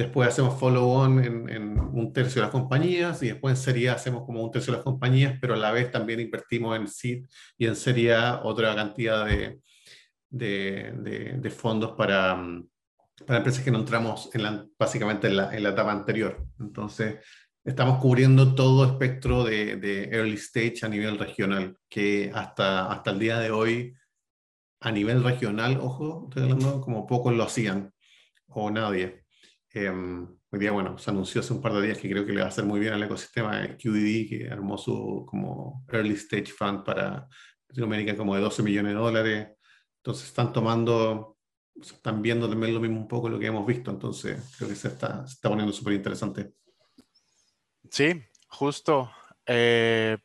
Después 0.00 0.28
hacemos 0.28 0.58
follow-on 0.58 1.22
en, 1.22 1.78
un 1.78 2.10
tercio 2.14 2.40
de 2.40 2.46
las 2.46 2.50
compañías 2.50 3.22
y 3.22 3.26
después 3.26 3.52
en 3.52 3.62
serie 3.62 3.90
hacemos 3.90 4.24
como 4.24 4.42
un 4.42 4.50
tercio 4.50 4.72
de 4.72 4.78
las 4.78 4.84
compañías, 4.84 5.36
pero 5.38 5.52
a 5.52 5.58
la 5.58 5.72
vez 5.72 5.90
también 5.90 6.20
invertimos 6.20 6.74
en 6.74 6.88
seed 6.88 7.26
y 7.58 7.66
en 7.66 7.76
serie 7.76 8.16
otra 8.42 8.74
cantidad 8.74 9.26
de, 9.26 9.60
de, 10.30 11.50
fondos 11.54 11.92
para, 11.98 12.42
para, 13.26 13.36
empresas 13.40 13.62
que 13.62 13.70
no 13.70 13.80
entramos 13.80 14.30
en 14.32 14.42
la, 14.42 14.66
básicamente 14.78 15.26
en 15.26 15.36
la, 15.36 15.54
en 15.54 15.66
etapa 15.66 15.92
anterior. 15.92 16.46
Entonces, 16.58 17.22
estamos 17.62 18.00
cubriendo 18.00 18.54
todo 18.54 18.86
espectro 18.86 19.44
de, 19.44 19.76
de, 19.76 20.04
early 20.04 20.36
stage 20.36 20.78
a 20.82 20.88
nivel 20.88 21.18
regional, 21.18 21.76
que 21.90 22.32
hasta, 22.34 22.90
hasta 22.90 23.10
el 23.10 23.18
día 23.18 23.38
de 23.38 23.50
hoy, 23.50 23.94
a 24.80 24.90
nivel 24.90 25.22
regional, 25.22 25.78
ojo, 25.78 26.26
estoy 26.30 26.44
hablando 26.44 26.80
como 26.80 27.06
pocos 27.06 27.34
lo 27.34 27.44
hacían, 27.44 27.92
o 28.48 28.70
nadie. 28.70 29.19
Em, 29.72 30.26
hoy 30.50 30.58
día, 30.58 30.72
bueno, 30.72 30.98
se 30.98 31.10
anunció 31.10 31.40
hace 31.40 31.52
un 31.52 31.62
par 31.62 31.72
de 31.74 31.82
días 31.82 31.98
que 31.98 32.10
creo 32.10 32.26
que 32.26 32.32
le 32.32 32.40
va 32.40 32.46
a 32.46 32.48
hacer 32.48 32.64
muy 32.64 32.80
bien 32.80 32.92
al 32.92 33.02
ecosistema 33.04 33.76
QED, 33.76 34.28
que 34.28 34.48
armó 34.50 34.76
su 34.76 35.24
como 35.28 35.84
early 35.92 36.14
stage 36.14 36.46
fund 36.46 36.82
para 36.84 37.28
Latinoamérica 37.68 38.16
como 38.16 38.34
de 38.34 38.40
12 38.40 38.64
millones 38.64 38.94
de 38.94 38.98
dólares. 38.98 39.48
Entonces 39.98 40.26
están 40.26 40.52
tomando, 40.52 41.38
están 41.80 42.20
viendo 42.20 42.48
también 42.48 42.74
lo 42.74 42.80
mismo 42.80 42.98
un 42.98 43.06
poco 43.06 43.28
lo 43.28 43.38
que 43.38 43.46
hemos 43.46 43.64
visto. 43.64 43.92
Entonces 43.92 44.42
creo 44.56 44.68
que 44.68 44.74
se 44.74 44.88
está, 44.88 45.24
se 45.26 45.34
está 45.34 45.48
poniendo 45.48 45.72
súper 45.72 45.92
interesante. 45.92 46.54
Sí, 47.88 48.20
justo. 48.48 49.08
Eh, 49.46 50.18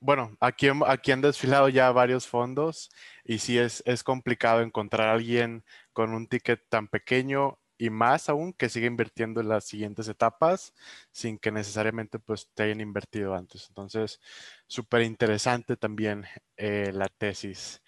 bueno, 0.00 0.36
aquí, 0.40 0.68
aquí 0.86 1.12
han 1.12 1.22
desfilado 1.22 1.70
ya 1.70 1.90
varios 1.92 2.26
fondos 2.26 2.90
y 3.24 3.38
sí 3.38 3.58
es, 3.58 3.82
es 3.86 4.04
complicado 4.04 4.60
encontrar 4.60 5.08
a 5.08 5.12
alguien 5.12 5.64
con 5.94 6.12
un 6.12 6.28
ticket 6.28 6.68
tan 6.68 6.88
pequeño 6.88 7.58
y 7.78 7.90
más 7.90 8.28
aún 8.28 8.52
que 8.52 8.68
siga 8.68 8.86
invirtiendo 8.86 9.40
en 9.40 9.48
las 9.48 9.64
siguientes 9.64 10.08
etapas 10.08 10.74
sin 11.12 11.38
que 11.38 11.52
necesariamente 11.52 12.18
pues 12.18 12.50
te 12.54 12.64
hayan 12.64 12.80
invertido 12.80 13.34
antes. 13.34 13.66
Entonces, 13.68 14.20
súper 14.66 15.02
interesante 15.02 15.76
también 15.76 16.26
eh, 16.56 16.90
la 16.92 17.08
tesis. 17.08 17.82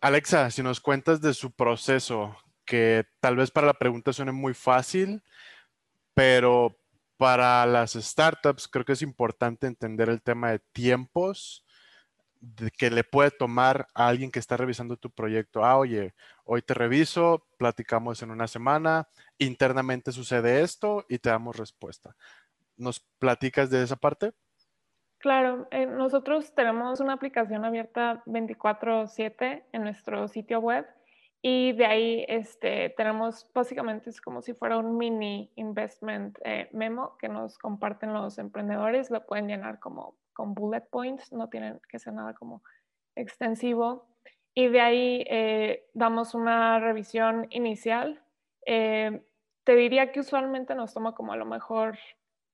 Alexa, 0.00 0.50
si 0.50 0.62
nos 0.62 0.80
cuentas 0.80 1.20
de 1.20 1.34
su 1.34 1.50
proceso, 1.50 2.36
que 2.64 3.04
tal 3.20 3.36
vez 3.36 3.50
para 3.50 3.66
la 3.66 3.74
pregunta 3.74 4.12
suene 4.12 4.32
muy 4.32 4.54
fácil, 4.54 5.22
pero 6.14 6.78
para 7.16 7.64
las 7.66 7.94
startups 7.94 8.68
creo 8.68 8.84
que 8.84 8.92
es 8.92 9.02
importante 9.02 9.66
entender 9.66 10.08
el 10.08 10.22
tema 10.22 10.50
de 10.50 10.58
tiempos 10.72 11.65
que 12.76 12.90
le 12.90 13.04
puede 13.04 13.30
tomar 13.30 13.86
a 13.94 14.08
alguien 14.08 14.30
que 14.30 14.38
está 14.38 14.56
revisando 14.56 14.96
tu 14.96 15.10
proyecto. 15.10 15.64
Ah, 15.64 15.76
oye, 15.76 16.14
hoy 16.44 16.62
te 16.62 16.74
reviso, 16.74 17.46
platicamos 17.58 18.22
en 18.22 18.30
una 18.30 18.46
semana, 18.46 19.08
internamente 19.38 20.12
sucede 20.12 20.62
esto 20.62 21.04
y 21.08 21.18
te 21.18 21.30
damos 21.30 21.56
respuesta. 21.56 22.14
¿Nos 22.76 23.00
platicas 23.18 23.70
de 23.70 23.82
esa 23.82 23.96
parte? 23.96 24.32
Claro, 25.18 25.66
eh, 25.70 25.86
nosotros 25.86 26.54
tenemos 26.54 27.00
una 27.00 27.14
aplicación 27.14 27.64
abierta 27.64 28.22
24/7 28.26 29.64
en 29.72 29.82
nuestro 29.82 30.28
sitio 30.28 30.60
web 30.60 30.86
y 31.40 31.72
de 31.72 31.86
ahí 31.86 32.24
este, 32.28 32.90
tenemos 32.96 33.50
básicamente 33.54 34.10
es 34.10 34.20
como 34.20 34.42
si 34.42 34.52
fuera 34.52 34.78
un 34.78 34.96
mini 34.96 35.50
investment 35.56 36.38
eh, 36.44 36.68
memo 36.72 37.16
que 37.18 37.28
nos 37.28 37.56
comparten 37.58 38.12
los 38.12 38.38
emprendedores, 38.38 39.10
lo 39.10 39.24
pueden 39.24 39.48
llenar 39.48 39.80
como 39.80 40.16
con 40.36 40.52
bullet 40.52 40.82
points, 40.90 41.32
no 41.32 41.48
tienen 41.48 41.80
que 41.88 41.98
ser 41.98 42.12
nada 42.12 42.34
como 42.34 42.62
extensivo. 43.14 44.06
Y 44.54 44.68
de 44.68 44.80
ahí 44.80 45.24
eh, 45.30 45.88
damos 45.94 46.34
una 46.34 46.78
revisión 46.78 47.46
inicial. 47.50 48.22
Eh, 48.66 49.22
te 49.64 49.74
diría 49.74 50.12
que 50.12 50.20
usualmente 50.20 50.74
nos 50.74 50.92
toma 50.92 51.14
como 51.14 51.32
a 51.32 51.36
lo 51.36 51.46
mejor 51.46 51.98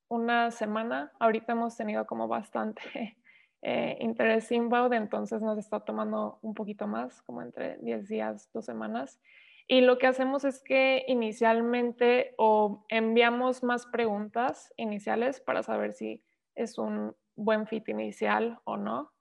una 0.08 0.52
semana. 0.52 1.12
Ahorita 1.18 1.52
hemos 1.52 1.76
tenido 1.76 2.06
como 2.06 2.28
bastante 2.28 2.82
eh, 3.62 3.96
interés 4.00 4.52
inbound, 4.52 4.94
entonces 4.94 5.42
nos 5.42 5.58
está 5.58 5.80
tomando 5.80 6.38
un 6.42 6.54
poquito 6.54 6.86
más, 6.86 7.20
como 7.22 7.42
entre 7.42 7.78
10 7.78 8.08
días, 8.08 8.48
dos 8.52 8.64
semanas. 8.64 9.20
Y 9.66 9.80
lo 9.80 9.98
que 9.98 10.06
hacemos 10.06 10.44
es 10.44 10.62
que 10.62 11.04
inicialmente 11.08 12.34
o 12.38 12.84
enviamos 12.88 13.62
más 13.62 13.86
preguntas 13.86 14.72
iniciales 14.76 15.40
para 15.40 15.62
saber 15.62 15.92
si 15.92 16.22
es 16.54 16.78
un 16.78 17.16
buen 17.36 17.66
fit 17.66 17.88
inicial 17.88 18.60
o 18.64 18.76
no. 18.76 19.12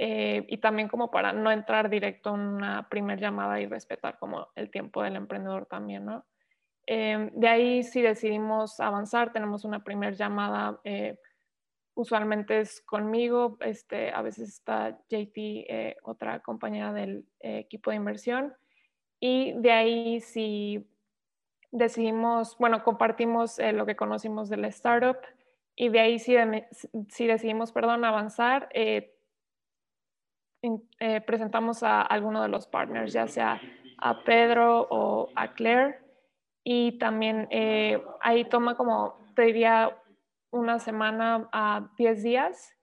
Eh, 0.00 0.46
y 0.48 0.58
también 0.58 0.86
como 0.86 1.10
para 1.10 1.32
no 1.32 1.50
entrar 1.50 1.90
directo 1.90 2.32
en 2.32 2.40
una 2.40 2.88
primer 2.88 3.18
llamada 3.18 3.60
y 3.60 3.66
respetar 3.66 4.16
como 4.20 4.46
el 4.54 4.70
tiempo 4.70 5.02
del 5.02 5.16
emprendedor 5.16 5.66
también, 5.66 6.04
¿no? 6.04 6.24
Eh, 6.86 7.30
de 7.34 7.48
ahí 7.48 7.82
si 7.82 8.00
decidimos 8.00 8.78
avanzar, 8.78 9.32
tenemos 9.32 9.64
una 9.64 9.82
primer 9.82 10.14
llamada, 10.14 10.80
eh, 10.84 11.18
usualmente 11.94 12.60
es 12.60 12.80
conmigo, 12.80 13.56
este, 13.58 14.12
a 14.12 14.22
veces 14.22 14.50
está 14.50 14.96
JT, 15.08 15.96
otra 16.04 16.40
compañera 16.40 16.92
del 16.92 17.26
equipo 17.40 17.90
de 17.90 17.96
inversión, 17.96 18.54
y 19.18 19.52
de 19.60 19.72
ahí 19.72 20.20
si 20.20 20.88
decidimos, 21.72 22.56
bueno, 22.58 22.84
compartimos 22.84 23.58
lo 23.58 23.84
que 23.84 23.96
conocimos 23.96 24.48
del 24.48 24.64
startup, 24.66 25.18
y 25.80 25.90
de 25.90 26.00
ahí 26.00 26.18
si, 26.18 26.34
si 27.08 27.26
decidimos, 27.28 27.70
perdón, 27.70 28.04
avanzar, 28.04 28.68
eh, 28.74 29.14
eh, 30.98 31.20
presentamos 31.20 31.84
a 31.84 32.02
alguno 32.02 32.42
de 32.42 32.48
los 32.48 32.66
partners, 32.66 33.12
ya 33.12 33.28
sea 33.28 33.60
a 33.98 34.24
Pedro 34.24 34.88
o 34.90 35.28
a 35.36 35.54
Claire. 35.54 36.00
Y 36.64 36.98
también 36.98 37.46
eh, 37.52 38.02
ahí 38.20 38.44
toma 38.46 38.76
como, 38.76 39.24
te 39.36 39.42
diría, 39.42 39.96
una 40.50 40.80
semana 40.80 41.48
a 41.52 41.88
10 41.96 42.24
días. 42.24 42.74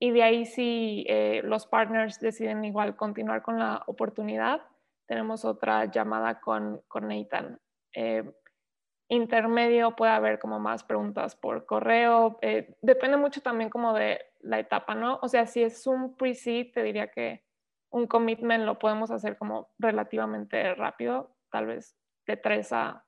Y 0.00 0.10
de 0.10 0.24
ahí 0.24 0.44
si 0.44 1.06
los 1.44 1.68
partners 1.68 2.18
deciden 2.18 2.64
igual 2.64 2.96
continuar 2.96 3.42
con 3.42 3.60
la 3.60 3.84
oportunidad, 3.86 4.62
tenemos 5.06 5.44
otra 5.44 5.84
llamada 5.84 6.40
con, 6.40 6.82
con 6.88 7.06
Nathan 7.06 7.60
intermedio 9.08 9.94
puede 9.96 10.12
haber 10.12 10.38
como 10.38 10.58
más 10.58 10.84
preguntas 10.84 11.36
por 11.36 11.66
correo. 11.66 12.38
Eh, 12.42 12.74
depende 12.80 13.16
mucho 13.16 13.42
también 13.42 13.70
como 13.70 13.92
de 13.92 14.20
la 14.40 14.58
etapa, 14.58 14.94
¿no? 14.94 15.18
O 15.22 15.28
sea, 15.28 15.46
si 15.46 15.62
es 15.62 15.86
un 15.86 16.16
pre-seed, 16.16 16.72
te 16.72 16.82
diría 16.82 17.08
que 17.08 17.44
un 17.90 18.06
commitment 18.06 18.64
lo 18.64 18.78
podemos 18.78 19.10
hacer 19.10 19.36
como 19.36 19.68
relativamente 19.78 20.74
rápido, 20.74 21.36
tal 21.50 21.66
vez 21.66 21.96
de 22.26 22.36
tres 22.36 22.72
a, 22.72 23.04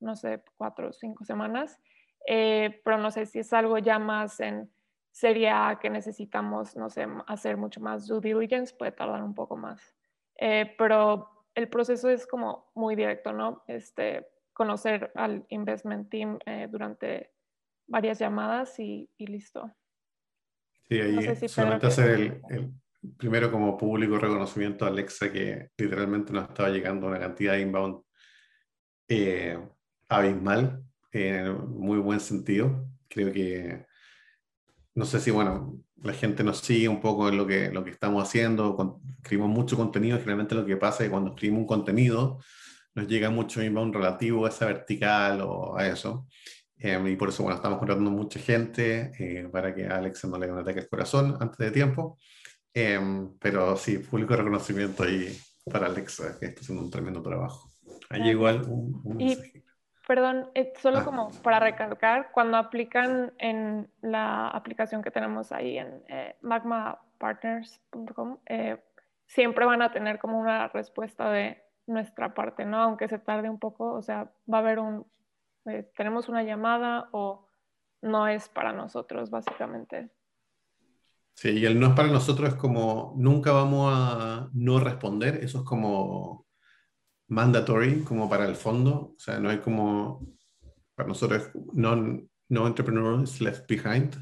no 0.00 0.14
sé, 0.14 0.42
cuatro 0.56 0.90
o 0.90 0.92
cinco 0.92 1.24
semanas. 1.24 1.80
Eh, 2.26 2.80
pero 2.84 2.98
no 2.98 3.10
sé 3.10 3.26
si 3.26 3.40
es 3.40 3.52
algo 3.52 3.78
ya 3.78 3.98
más 3.98 4.38
en 4.40 4.70
serie 5.10 5.50
que 5.80 5.90
necesitamos, 5.90 6.76
no 6.76 6.90
sé, 6.90 7.06
hacer 7.26 7.56
mucho 7.56 7.80
más 7.80 8.06
due 8.06 8.20
diligence, 8.20 8.74
puede 8.74 8.92
tardar 8.92 9.22
un 9.22 9.34
poco 9.34 9.56
más. 9.56 9.96
Eh, 10.36 10.74
pero 10.78 11.46
el 11.54 11.68
proceso 11.68 12.08
es 12.08 12.26
como 12.26 12.70
muy 12.74 12.94
directo, 12.94 13.32
¿no? 13.32 13.64
Este, 13.66 14.28
conocer 14.58 15.12
al 15.14 15.46
investment 15.50 16.10
team 16.10 16.38
eh, 16.44 16.66
durante 16.68 17.30
varias 17.86 18.18
llamadas 18.18 18.78
y, 18.80 19.08
listo. 19.18 19.72
Sí, 20.88 21.00
ahí 21.00 21.48
solamente 21.48 21.86
hacer 21.86 22.42
el, 22.50 22.72
primero 23.16 23.52
como 23.52 23.78
público 23.78 24.18
reconocimiento 24.18 24.84
a 24.84 24.88
Alexa 24.88 25.30
que 25.30 25.70
literalmente 25.78 26.32
nos 26.32 26.48
estaba 26.48 26.70
llegando 26.70 27.06
una 27.06 27.20
cantidad 27.20 27.52
de 27.52 27.60
inbound 27.60 28.02
eh, 29.06 29.58
abismal, 30.08 30.82
en 31.12 31.70
muy 31.70 31.98
buen 31.98 32.18
sentido. 32.18 32.84
Creo 33.08 33.32
que, 33.32 33.86
no 34.96 35.04
sé 35.04 35.20
si, 35.20 35.30
bueno, 35.30 35.78
la 36.02 36.14
gente 36.14 36.42
nos 36.42 36.58
sigue 36.58 36.88
un 36.88 37.00
poco 37.00 37.28
en 37.28 37.36
lo 37.36 37.46
que, 37.46 37.70
lo 37.70 37.84
que 37.84 37.90
estamos 37.90 38.24
haciendo, 38.24 39.00
escribimos 39.18 39.50
mucho 39.50 39.76
contenido, 39.76 40.18
generalmente 40.18 40.56
lo 40.56 40.66
que 40.66 40.76
pasa 40.76 41.04
es 41.04 41.08
que 41.08 41.12
cuando 41.12 41.30
escribimos 41.30 41.60
un 41.60 41.66
contenido, 41.68 42.40
nos 42.98 43.06
llega 43.06 43.30
mucho 43.30 43.62
inbound 43.62 43.94
relativo 43.94 44.44
a 44.44 44.48
esa 44.48 44.66
vertical 44.66 45.40
o 45.42 45.78
a 45.78 45.86
eso. 45.86 46.26
Em, 46.76 47.06
y 47.06 47.16
por 47.16 47.28
eso, 47.28 47.42
bueno, 47.44 47.56
estamos 47.56 47.78
contratando 47.78 48.10
mucha 48.10 48.40
gente 48.40 49.12
eh, 49.18 49.48
para 49.50 49.74
que 49.74 49.86
a 49.86 49.96
Alexa 49.96 50.28
no 50.28 50.38
le 50.38 50.46
dé 50.46 50.52
un 50.52 50.58
ataque 50.58 50.80
al 50.80 50.88
corazón 50.88 51.36
antes 51.40 51.58
de 51.58 51.70
tiempo. 51.70 52.18
Em, 52.74 53.36
pero 53.38 53.76
sí, 53.76 53.98
público 53.98 54.34
reconocimiento 54.36 55.04
ahí 55.04 55.36
para 55.70 55.86
Alexa, 55.86 56.38
que 56.38 56.46
está 56.46 56.60
haciendo 56.60 56.84
un 56.84 56.90
tremendo 56.90 57.22
trabajo. 57.22 57.70
Ahí 58.10 58.30
igual 58.30 58.62
un, 58.62 59.00
un 59.04 59.36
Perdón, 60.06 60.50
eh, 60.54 60.72
solo 60.80 60.98
ah. 60.98 61.04
como 61.04 61.30
para 61.42 61.60
recalcar, 61.60 62.30
cuando 62.32 62.56
aplican 62.56 63.32
en 63.38 63.90
la 64.00 64.48
aplicación 64.48 65.02
que 65.02 65.10
tenemos 65.10 65.52
ahí 65.52 65.78
en 65.78 66.02
eh, 66.08 66.36
magmapartners.com, 66.40 68.38
siempre 69.26 69.66
van 69.66 69.82
a 69.82 69.92
tener 69.92 70.18
como 70.18 70.38
una 70.38 70.68
respuesta 70.68 71.30
de 71.30 71.67
nuestra 71.88 72.34
parte, 72.34 72.64
¿no? 72.64 72.80
Aunque 72.80 73.08
se 73.08 73.18
tarde 73.18 73.50
un 73.50 73.58
poco, 73.58 73.92
o 73.92 74.02
sea, 74.02 74.32
va 74.52 74.58
a 74.58 74.60
haber 74.60 74.78
un, 74.78 75.06
tenemos 75.96 76.28
una 76.28 76.42
llamada 76.42 77.08
o 77.12 77.48
no 78.02 78.28
es 78.28 78.48
para 78.48 78.72
nosotros, 78.72 79.30
básicamente. 79.30 80.10
Sí, 81.34 81.50
y 81.50 81.66
el 81.66 81.78
no 81.78 81.88
es 81.88 81.92
para 81.94 82.08
nosotros 82.08 82.48
es 82.48 82.54
como 82.56 83.14
nunca 83.16 83.52
vamos 83.52 83.92
a 83.94 84.50
no 84.52 84.80
responder, 84.80 85.36
eso 85.36 85.58
es 85.58 85.64
como 85.64 86.46
mandatory 87.28 88.02
como 88.02 88.28
para 88.28 88.46
el 88.46 88.56
fondo, 88.56 89.14
o 89.16 89.18
sea, 89.18 89.38
no 89.38 89.48
hay 89.48 89.58
como, 89.58 90.26
para 90.94 91.08
nosotros, 91.08 91.50
no, 91.72 92.20
no 92.48 92.66
entrepreneurs 92.66 93.40
left 93.40 93.68
behind. 93.68 94.16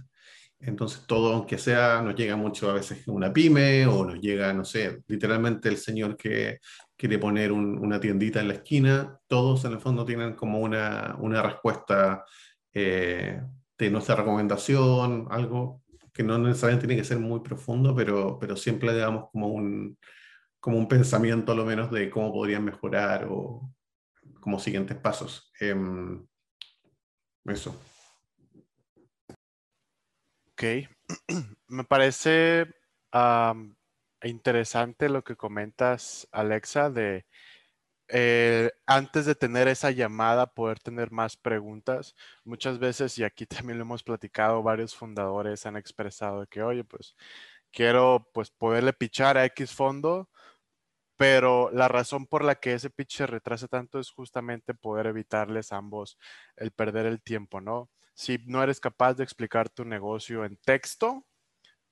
Entonces 0.59 1.07
todo, 1.07 1.35
aunque 1.35 1.59
sea, 1.59 2.01
nos 2.03 2.15
llega 2.17 2.35
mucho 2.35 2.71
a 2.71 2.75
veces 2.75 3.07
una 3.09 3.33
pyme 3.33 3.87
o 3.87 4.05
nos 4.05 4.21
llega, 4.21 4.53
no 4.53 4.65
sé, 4.65 5.03
literalmente 5.07 5.69
el 5.69 5.77
señor 5.77 6.17
que 6.17 6.61
quiere 6.97 7.19
poner 7.19 7.53
una 7.53 8.01
tiendita 8.01 8.41
en 8.41 8.49
la 8.49 8.55
esquina, 8.55 9.21
todos 9.27 9.65
en 9.65 9.73
el 9.73 9.81
fondo 9.81 10.05
tienen 10.05 10.35
como 10.35 10.61
una, 10.61 11.17
una 11.19 11.43
respuesta 11.43 12.25
eh, 12.73 13.41
de 13.79 13.91
nuestra 13.91 14.17
recomendación, 14.17 15.29
algo 15.31 15.83
que 16.13 16.23
no 16.23 16.39
necesariamente 16.39 16.87
tiene 16.87 17.03
que 17.03 17.09
ser 17.09 17.19
muy 17.19 17.41
profundo, 17.41 17.95
pero, 17.95 18.39
pero 18.39 18.57
siempre 18.57 18.89
le 18.93 18.99
damos 18.99 19.31
como 19.31 19.49
un, 19.49 19.99
como 20.59 20.79
un 20.79 20.89
pensamiento 20.89 21.53
a 21.53 21.55
lo 21.55 21.67
menos 21.67 21.91
de 21.91 22.09
cómo 22.09 22.33
podrían 22.33 22.65
mejorar 22.65 23.27
o 23.31 23.71
como 24.41 24.59
siguientes 24.59 24.97
pasos. 24.97 25.53
Em, 25.61 26.27
eso. 27.45 27.79
Ok, 30.53 30.63
me 31.69 31.85
parece 31.85 32.67
interesante 34.29 35.09
lo 35.09 35.25
que 35.25 35.37
comentas, 35.37 36.29
Alexa, 36.33 36.91
de 36.91 37.27
eh, 38.09 38.71
antes 38.87 39.27
de 39.27 39.35
tener 39.35 39.69
esa 39.69 39.91
llamada, 39.91 40.47
poder 40.55 40.79
tener 40.81 41.11
más 41.11 41.37
preguntas. 41.37 42.15
Muchas 42.45 42.79
veces, 42.79 43.19
y 43.19 43.25
aquí 43.25 43.47
también 43.71 43.79
lo 43.79 43.85
hemos 43.85 44.03
platicado, 44.03 44.63
varios 44.63 44.95
fundadores 44.95 45.67
han 45.67 45.77
expresado 45.77 46.47
que, 46.47 46.63
oye, 46.63 46.85
pues 46.85 47.17
quiero 47.73 48.31
pues 48.33 48.51
poderle 48.51 48.93
pichar 48.93 49.37
a 49.39 49.45
X 49.47 49.75
fondo, 49.75 50.31
pero 51.17 51.71
la 51.73 51.89
razón 51.89 52.27
por 52.27 52.45
la 52.45 52.57
que 52.57 52.75
ese 52.75 52.91
pitch 52.91 53.17
se 53.19 53.27
retrasa 53.27 53.69
tanto 53.69 53.99
es 54.01 54.11
justamente 54.11 54.75
poder 54.75 55.07
evitarles 55.07 55.73
ambos 55.73 56.19
el 56.57 56.73
perder 56.73 57.07
el 57.07 57.23
tiempo, 57.23 57.61
¿no? 57.61 57.91
Si 58.15 58.39
no 58.47 58.63
eres 58.63 58.81
capaz 58.81 59.15
de 59.15 59.25
explicar 59.25 59.69
tu 59.71 59.85
negocio 59.85 60.45
en 60.45 60.57
texto, 60.59 61.27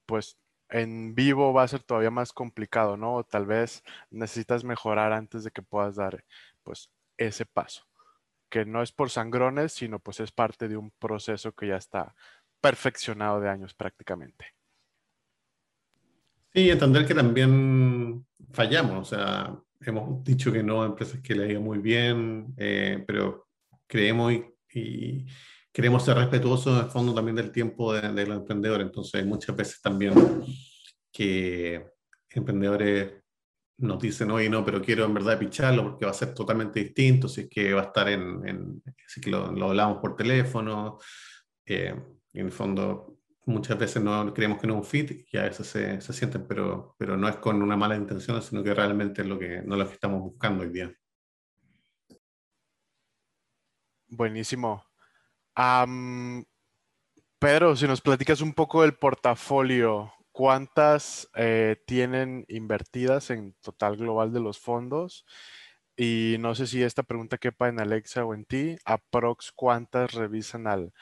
pues 0.07 0.39
en 0.71 1.15
vivo 1.15 1.53
va 1.53 1.63
a 1.63 1.69
ser 1.69 1.83
todavía 1.83 2.11
más 2.11 2.33
complicado, 2.33 2.97
¿no? 2.97 3.25
tal 3.25 3.47
vez 3.47 3.83
necesitas 4.11 4.65
mejorar 4.65 5.13
antes 5.13 5.45
de 5.45 5.51
que 5.51 5.63
puedas 5.63 5.97
dar, 5.97 6.25
pues, 6.63 6.91
ese 7.17 7.47
paso, 7.47 7.87
que 8.49 8.65
no 8.65 8.83
es 8.83 8.93
por 8.93 9.11
sangrones, 9.11 9.73
sino 9.73 9.99
pues 9.99 10.21
es 10.21 10.33
parte 10.33 10.69
de 10.69 10.77
un 10.77 10.91
proceso 10.91 11.53
que 11.53 11.69
ya 11.69 11.77
está 11.77 12.15
perfeccionado 12.61 13.41
de 13.41 13.49
años 13.49 13.75
prácticamente. 13.75 14.47
Sí, 16.53 16.71
entender 16.71 17.05
que 17.07 17.15
también 17.15 18.25
fallamos, 18.53 19.13
o 19.13 19.17
sea, 19.17 19.59
hemos 19.81 20.23
dicho 20.25 20.53
que 20.53 20.63
no 20.63 20.83
a 20.83 20.87
empresas 20.87 21.21
que 21.21 21.35
le 21.35 21.51
ido 21.51 21.61
muy 21.61 21.79
bien, 21.79 22.55
eh, 22.57 23.03
pero 23.07 23.49
creemos 23.87 24.33
y, 24.73 25.27
queremos 25.75 26.05
ser 26.05 26.17
respetuosos 26.17 26.79
en 26.79 26.85
el 26.85 26.91
fondo 26.91 27.13
también 27.13 27.35
del 27.35 27.51
tiempo 27.51 27.93
de, 27.93 28.27
los 28.27 28.39
emprendedores, 28.39 28.87
entonces 28.87 29.27
muchas 29.27 29.57
veces 29.57 29.83
también 29.83 30.15
que 31.13 31.85
emprendedores 32.31 33.25
nos 33.79 34.01
dicen, 34.01 34.31
oye, 34.31 34.49
no, 34.49 34.65
pero 34.65 34.81
quiero 34.81 35.05
en 35.05 35.15
verdad 35.15 35.37
picharlo 35.37 35.83
porque 35.83 36.05
va 36.05 36.13
a 36.13 36.15
ser 36.15 36.33
totalmente 36.33 36.79
distinto, 36.79 37.29
si 37.29 37.43
es 37.43 37.49
que 37.51 37.75
va 37.75 37.83
a 37.83 37.85
estar 37.87 38.09
en, 38.09 38.47
en 38.47 38.83
si 39.05 39.19
es 39.19 39.25
que 39.25 39.31
lo, 39.33 39.47
hablamos 39.47 39.99
por 39.99 40.15
teléfono, 40.15 41.01
eh, 41.67 41.93
en 42.33 42.47
el 42.47 42.53
fondo 42.53 43.19
muchas 43.47 43.77
veces 43.77 44.01
no 44.01 44.33
creemos 44.33 44.61
que 44.61 44.69
no 44.69 44.75
es 44.75 44.79
un 44.79 44.85
fit 44.85 45.27
y 45.29 45.37
a 45.37 45.43
veces 45.43 45.67
se, 45.67 46.01
se, 46.01 46.13
sienten, 46.13 46.47
pero, 46.47 46.95
pero 46.97 47.17
no 47.17 47.29
es 47.29 47.37
con 47.37 47.61
una 47.61 47.77
mala 47.77 47.97
intención, 47.97 48.41
sino 48.43 48.63
que 48.63 48.73
realmente 48.73 49.23
es 49.23 49.29
lo 49.29 49.41
que, 49.41 49.61
no 49.63 49.75
es 49.75 49.79
lo 49.81 49.89
que 49.89 49.95
estamos 49.95 50.21
buscando 50.21 50.63
hoy 50.63 50.71
día. 50.71 50.95
Buenísimo. 54.07 54.94
Pedro, 57.39 57.77
si 57.77 57.87
nos 57.87 58.01
platicas 58.01 58.41
un 58.41 58.55
poco 58.55 58.83
del 58.83 58.95
portafolio, 58.95 60.13
¿cuántas 60.33 61.29
eh, 61.35 61.77
tienen 61.87 62.45
invertidas 62.49 63.31
en 63.31 63.55
total 63.61 63.97
global 63.97 64.33
de 64.33 64.41
los 64.41 64.59
fondos? 64.59 65.25
Y 65.97 66.37
no 66.41 66.55
sé 66.55 66.67
si 66.67 66.83
esta 66.83 67.03
pregunta 67.05 67.39
quepa 67.39 67.69
en 67.69 67.81
Alexa 67.81 68.25
o 68.25 68.35
en 68.35 68.45
ti, 68.45 68.77
aprox 68.85 69.53
cuántas 69.53 70.13
revisan 70.13 70.67
al, 70.67 70.93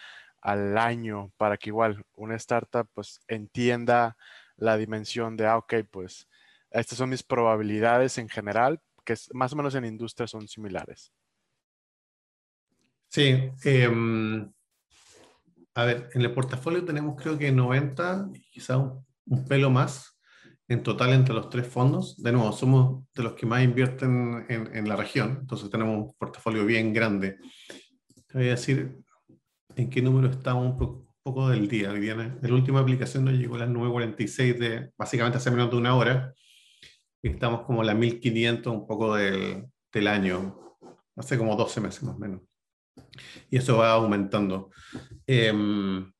al 0.43 0.77
año 0.77 1.33
para 1.39 1.57
que 1.57 1.71
igual 1.71 2.05
una 2.15 2.37
startup 2.37 2.89
pues 2.93 3.21
entienda 3.29 4.17
la 4.57 4.77
dimensión 4.77 5.37
de, 5.37 5.47
ah, 5.47 5.57
ok, 5.59 5.75
pues 5.91 6.29
estas 6.71 6.99
son 6.99 7.11
mis 7.11 7.23
probabilidades 7.23 8.19
en 8.19 8.29
general, 8.29 8.81
que 9.05 9.15
más 9.33 9.53
o 9.53 9.57
menos 9.57 9.75
en 9.75 9.85
industria 9.85 10.27
son 10.27 10.49
similares. 10.49 11.13
Sí, 13.13 13.51
em, 13.65 14.51
a 15.75 15.85
ver, 15.85 16.09
en 16.15 16.23
el 16.23 16.33
portafolio 16.33 16.83
tenemos 16.83 17.21
creo 17.21 17.37
que 17.39 17.53
90, 17.53 18.31
quizá 18.51 18.79
un, 18.79 19.05
pelo 19.47 19.69
más 19.69 20.19
en 20.67 20.83
total 20.83 21.13
entre 21.13 21.35
los 21.35 21.51
tres 21.51 21.67
fondos. 21.67 22.23
De 22.23 22.33
nuevo, 22.33 22.53
somos 22.53 23.05
de 23.15 23.23
los 23.23 23.35
que 23.35 23.45
más 23.45 23.63
invierten 23.63 24.47
en, 24.49 24.75
en 24.75 24.89
la 24.89 24.97
región, 24.97 25.39
entonces 25.43 25.69
tenemos 25.69 25.95
un 25.95 26.15
portafolio 26.15 26.65
bien 26.65 26.95
grande. 26.95 27.37
Te 28.29 28.39
voy 28.39 28.47
a 28.49 28.53
decir, 28.53 28.97
en 29.77 29.91
qué 29.91 30.01
número 30.01 30.31
estamos 30.31 30.81
un 30.81 31.07
poco 31.23 31.51
del 31.51 31.69
día. 31.69 31.91
Hoy 31.91 32.07
la 32.07 32.55
última 32.55 32.81
aplicación 32.81 33.27
nos 33.27 33.35
llegó 33.35 33.57
a 33.57 33.61
las 33.61 33.69
9.46 33.69 34.59
de, 34.59 34.91
básicamente 34.97 35.37
hace 35.37 35.51
menos 35.51 35.71
de 35.71 35.77
una 35.77 35.97
hora. 35.97 36.33
Y 37.23 37.29
estamos 37.29 37.67
como 37.67 37.83
a 37.83 37.85
las 37.85 37.97
1.500 37.97 38.67
un 38.69 38.87
poco 38.87 39.17
del, 39.17 39.67
del 39.93 40.07
año, 40.09 40.79
hace 41.15 41.37
como 41.37 41.57
12 41.57 41.81
meses 41.83 42.03
más 42.05 42.17
o 42.17 42.19
menos. 42.19 42.52
Y 43.51 43.57
eso 43.59 43.79
va 43.79 43.93
aumentando. 43.93 44.71
Em, 45.27 46.11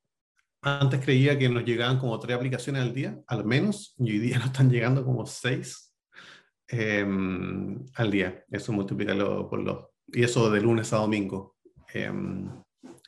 antes 0.63 1.01
creía 1.05 1.39
que 1.39 1.49
nos 1.49 1.65
llegaban 1.65 1.99
como 1.99 2.19
tres 2.19 2.37
aplicaciones 2.37 2.83
al 2.83 2.95
día, 2.95 3.19
al 3.27 3.45
menos, 3.45 3.95
y 3.99 4.13
hoy 4.13 4.19
día 4.19 4.39
nos 4.39 4.47
están 4.47 4.71
llegando 4.71 5.05
como 5.05 5.27
seis 5.27 5.95
em, 6.69 7.85
al 7.95 8.11
día. 8.11 8.45
Eso 8.51 8.73
multiplícalo 8.73 9.49
por 9.49 9.61
los... 9.61 9.87
Y 10.09 10.23
eso 10.23 10.51
de 10.51 10.61
lunes 10.61 10.93
a 10.93 10.99
domingo. 10.99 11.57
Em, 11.93 12.51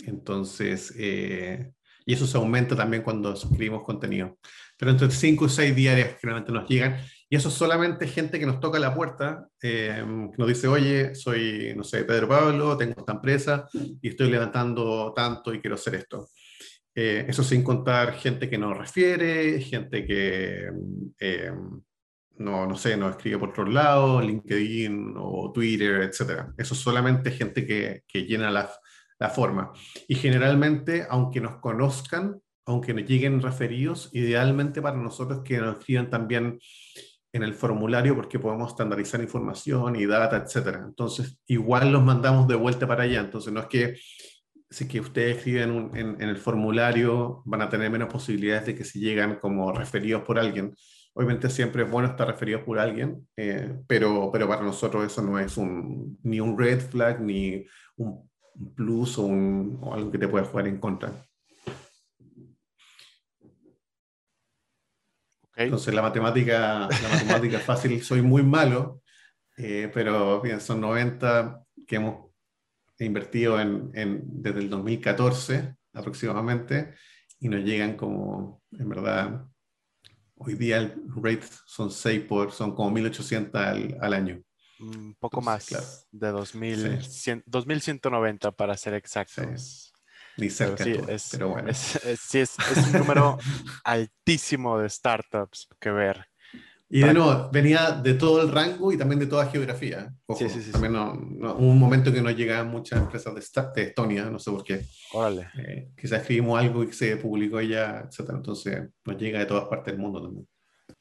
entonces, 0.07 0.95
eh, 0.99 1.73
y 2.07 2.13
eso 2.13 2.27
se 2.27 2.37
aumenta 2.37 2.77
también 2.77 3.03
cuando 3.03 3.35
suscribimos 3.35 3.83
contenido. 3.83 4.39
Pero 4.79 4.91
entre 4.91 5.11
5 5.11 5.47
y 5.47 5.49
6 5.49 5.77
diarias 5.77 6.17
generalmente 6.21 6.53
nos 6.53 6.69
llegan. 6.69 6.97
Y 7.29 7.37
eso 7.37 7.49
es 7.49 7.55
solamente 7.55 8.07
gente 8.07 8.39
que 8.39 8.47
nos 8.47 8.61
toca 8.61 8.79
la 8.79 8.95
puerta, 8.95 9.49
eh, 9.63 10.05
que 10.31 10.39
nos 10.39 10.49
dice, 10.49 10.69
oye, 10.69 11.15
soy, 11.15 11.73
no 11.77 11.83
sé, 11.83 12.05
Pedro 12.05 12.29
Pablo, 12.29 12.77
tengo 12.77 12.95
esta 12.99 13.13
empresa 13.13 13.69
y 13.73 14.09
estoy 14.09 14.31
levantando 14.31 15.13
tanto 15.15 15.53
y 15.53 15.61
quiero 15.61 15.75
hacer 15.75 15.97
esto. 15.97 16.29
Eh, 16.95 17.25
eso 17.29 17.43
sin 17.43 17.65
contar 17.65 18.15
gente 18.15 18.49
que 18.49 18.59
nos 18.59 18.77
refiere, 18.77 19.61
gente 19.61 20.07
que, 20.07 20.71
no, 22.37 22.67
no 22.67 22.77
sé, 22.77 22.97
nos 22.97 23.13
escribe 23.13 23.39
por 23.39 23.51
otro 23.51 23.67
lado, 23.67 24.21
LinkedIn 24.21 25.15
o 25.17 25.53
Twitter, 25.53 26.03
etc. 26.03 26.49
Eso 26.57 26.75
es 26.75 26.81
solamente 26.81 27.31
gente 27.31 27.67
que, 27.67 28.03
que 28.07 28.25
llena 28.25 28.51
la, 28.51 28.71
la 29.19 29.31
forma. 29.31 29.73
Y 30.09 30.17
generalmente, 30.17 31.07
aunque 31.09 31.41
nos 31.41 31.57
conozcan, 31.61 32.41
aunque 32.67 32.95
nos 32.95 33.05
lleguen 33.05 33.43
referidos, 33.43 34.11
idealmente 34.13 34.81
para 34.83 34.97
nosotros 34.97 35.43
que 35.45 35.59
nos 35.59 35.79
escriban 35.79 36.11
también 36.11 36.59
en 37.35 37.43
el 37.43 37.53
formulario 37.53 38.15
porque 38.15 38.39
podemos 38.39 38.71
estandarizar 38.71 39.21
información 39.21 39.97
y 39.97 40.07
data, 40.07 40.37
etcétera. 40.37 40.85
Entonces, 40.87 41.37
igual 41.49 41.91
los 41.91 42.03
mandamos 42.03 42.47
de 42.47 42.55
vuelta 42.55 42.87
para 42.87 43.03
allá. 43.03 43.21
Entonces, 43.21 43.53
no 43.53 43.59
es 43.59 43.67
que 43.67 43.97
si 44.71 44.87
que 44.87 45.01
ustedes 45.01 45.39
escriben 45.39 45.91
en, 45.95 46.23
el 46.23 46.37
formulario 46.37 47.43
van 47.45 47.63
a 47.63 47.69
tener 47.69 47.91
menos 47.91 48.09
posibilidades 48.09 48.67
de 48.67 48.75
que 48.77 48.85
se 48.85 49.01
llegan 49.01 49.41
como 49.41 49.73
referidos 49.73 50.23
por 50.23 50.39
alguien. 50.39 50.77
Obviamente 51.13 51.51
siempre 51.51 51.83
es 51.83 51.91
bueno 51.91 52.09
estar 52.09 52.29
referidos 52.29 52.63
por 52.63 52.79
alguien, 52.79 53.27
eh, 53.37 53.81
pero, 53.89 54.31
pero 54.33 54.47
para 54.47 54.63
nosotros 54.63 55.05
eso 55.05 55.21
no 55.21 55.37
es 55.37 55.57
un, 55.57 56.17
ni 56.23 56.39
un 56.39 56.57
red 56.57 56.81
flag, 56.81 57.21
ni 57.21 57.67
un 57.97 58.31
plus 58.77 59.19
o, 59.19 59.23
un, 59.23 59.79
o 59.83 59.93
algo 59.93 60.11
que 60.13 60.19
te 60.19 60.29
pueda 60.29 60.45
jugar 60.45 60.69
en 60.69 60.79
contra. 60.79 61.13
Entonces 65.57 65.95
la 65.95 66.03
matemática, 66.03 66.89
la 66.89 67.09
matemática 67.11 67.59
fácil, 67.59 68.03
soy 68.03 68.23
muy 68.23 68.43
malo, 68.43 69.03
eh, 69.57 69.91
pero 69.93 70.41
bien, 70.41 70.61
son 70.61 70.81
90 70.81 71.65
que 71.87 71.97
hemos 71.97 72.31
invertido 72.99 73.61
en, 73.61 73.91
en, 73.95 74.23
desde 74.25 74.61
el 74.61 74.71
2014 74.71 75.75
aproximadamente 75.93 76.95
y 77.41 77.49
nos 77.49 77.65
llegan 77.65 77.97
como, 77.97 78.63
en 78.73 78.89
verdad, 78.89 79.45
hoy 80.37 80.55
día 80.55 80.79
el 80.79 80.95
rate 81.17 81.47
son 81.67 81.91
6 81.91 82.23
por, 82.23 82.53
son 82.53 82.75
como 82.75 82.91
1800 82.91 83.61
al, 83.61 83.99
al 84.01 84.13
año. 84.13 84.41
Un 84.81 85.15
poco 85.19 85.41
más 85.41 86.09
de 86.11 86.31
2190 86.31 88.51
para 88.53 88.77
ser 88.77 88.95
exactos. 88.95 89.94
Ni 90.37 90.51
cerca, 90.51 90.83
sí, 90.83 90.97
es, 91.09 91.29
pero 91.31 91.51
bueno. 91.51 91.71
Es, 91.71 91.99
sí, 92.21 92.41
es, 92.41 92.57
un 92.87 93.01
número 93.01 93.39
altísimo 93.85 94.79
de 94.79 94.89
startups 94.89 95.69
que 95.81 95.91
ver. 95.91 96.27
Y 96.89 97.01
de 97.01 97.15
nuevo, 97.15 97.51
venía 97.51 97.91
de 97.91 98.15
todo 98.15 98.43
el 98.43 98.53
rango 98.53 98.93
y 98.93 98.99
también 98.99 99.19
de 99.19 99.27
toda 99.27 99.47
geografía. 99.47 100.15
sí, 100.37 100.49
sí, 100.49 100.63
sí. 100.63 100.71
También 100.71 100.93
no, 100.93 101.13
un 101.57 101.79
momento 101.79 102.13
que 102.13 102.23
nos 102.23 102.37
llegaban 102.37 102.69
muchas 102.69 103.01
empresas 103.01 103.35
de, 103.35 103.73
de, 103.75 103.89
Estonia, 103.89 104.27
no 104.27 104.39
sé 104.39 104.51
por 104.51 104.63
qué. 104.63 104.85
Órale. 105.13 105.49
Eh, 105.59 105.89
quizás 105.97 106.21
escribimos 106.21 106.61
algo 106.61 106.85
y 106.85 106.93
se 106.93 107.17
publicó 107.17 107.61
ya, 107.61 108.07
etc. 108.09 108.31
Entonces 108.31 108.91
nos 109.05 109.17
llega 109.17 109.41
de 109.41 109.47
todas 109.47 109.65
partes 109.65 109.93
del 109.93 110.01
mundo 110.01 110.23
también. 110.23 110.47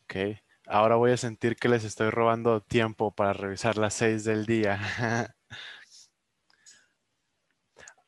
Ok. 0.04 0.40
Ahora 0.66 0.96
voy 0.96 1.12
a 1.12 1.18
sentir 1.18 1.58
que 1.58 1.68
les 1.68 1.84
estoy 1.84 2.10
robando 2.10 2.62
tiempo 2.62 3.14
para 3.14 3.34
revisar 3.34 3.78
las 3.78 3.94
seis 3.94 4.24
del 4.24 4.46
día. 4.46 4.80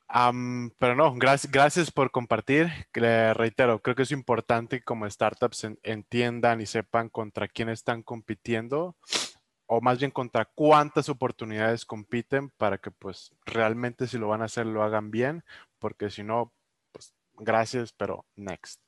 pero 0.08 0.96
no, 0.96 1.14
gracias, 1.16 1.52
gracias 1.52 1.92
por 1.92 2.12
compartir. 2.12 2.72
Le 2.94 3.34
reitero, 3.34 3.82
creo 3.82 3.96
que 3.96 4.04
es 4.04 4.12
importante 4.12 4.80
que 4.80 4.86
como 4.86 5.10
startups 5.10 5.68
entiendan 5.84 6.62
y 6.62 6.66
sepan 6.66 7.10
contra 7.10 7.48
quién 7.48 7.70
están 7.70 8.04
compitiendo 8.04 8.96
o 9.68 9.82
más 9.82 10.00
bien 10.00 10.12
contra 10.12 10.46
cuántas 10.46 11.10
oportunidades 11.10 11.86
compiten 11.86 12.52
para 12.52 12.78
que 12.78 12.92
pues 12.92 13.32
realmente 13.46 14.08
si 14.08 14.18
lo 14.18 14.28
van 14.28 14.42
a 14.42 14.46
hacer 14.46 14.66
lo 14.66 14.84
hagan 14.84 15.12
bien, 15.12 15.44
porque 15.80 16.10
si 16.10 16.24
no, 16.24 16.54
pues 16.92 17.14
gracias, 17.34 17.92
pero 17.94 18.26
next. 18.36 18.82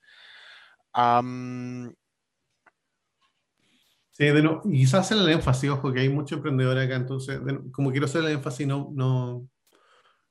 sí, 4.12 4.25
de 4.25 4.43
no, 4.43 4.62
quizás 4.62 5.12
el 5.12 5.27
énfasis, 5.30 5.69
ojo, 5.69 5.91
que 5.91 6.01
hay 6.01 6.10
muchos 6.10 6.38
emprendedores 6.38 6.86
acá, 6.86 6.95
entonces, 6.95 7.39
como 7.71 7.91
quiero 7.91 8.06
hacer 8.06 8.23
el 8.23 8.32
énfasis, 8.32 8.67
no, 8.67 8.89
no, 8.93 9.47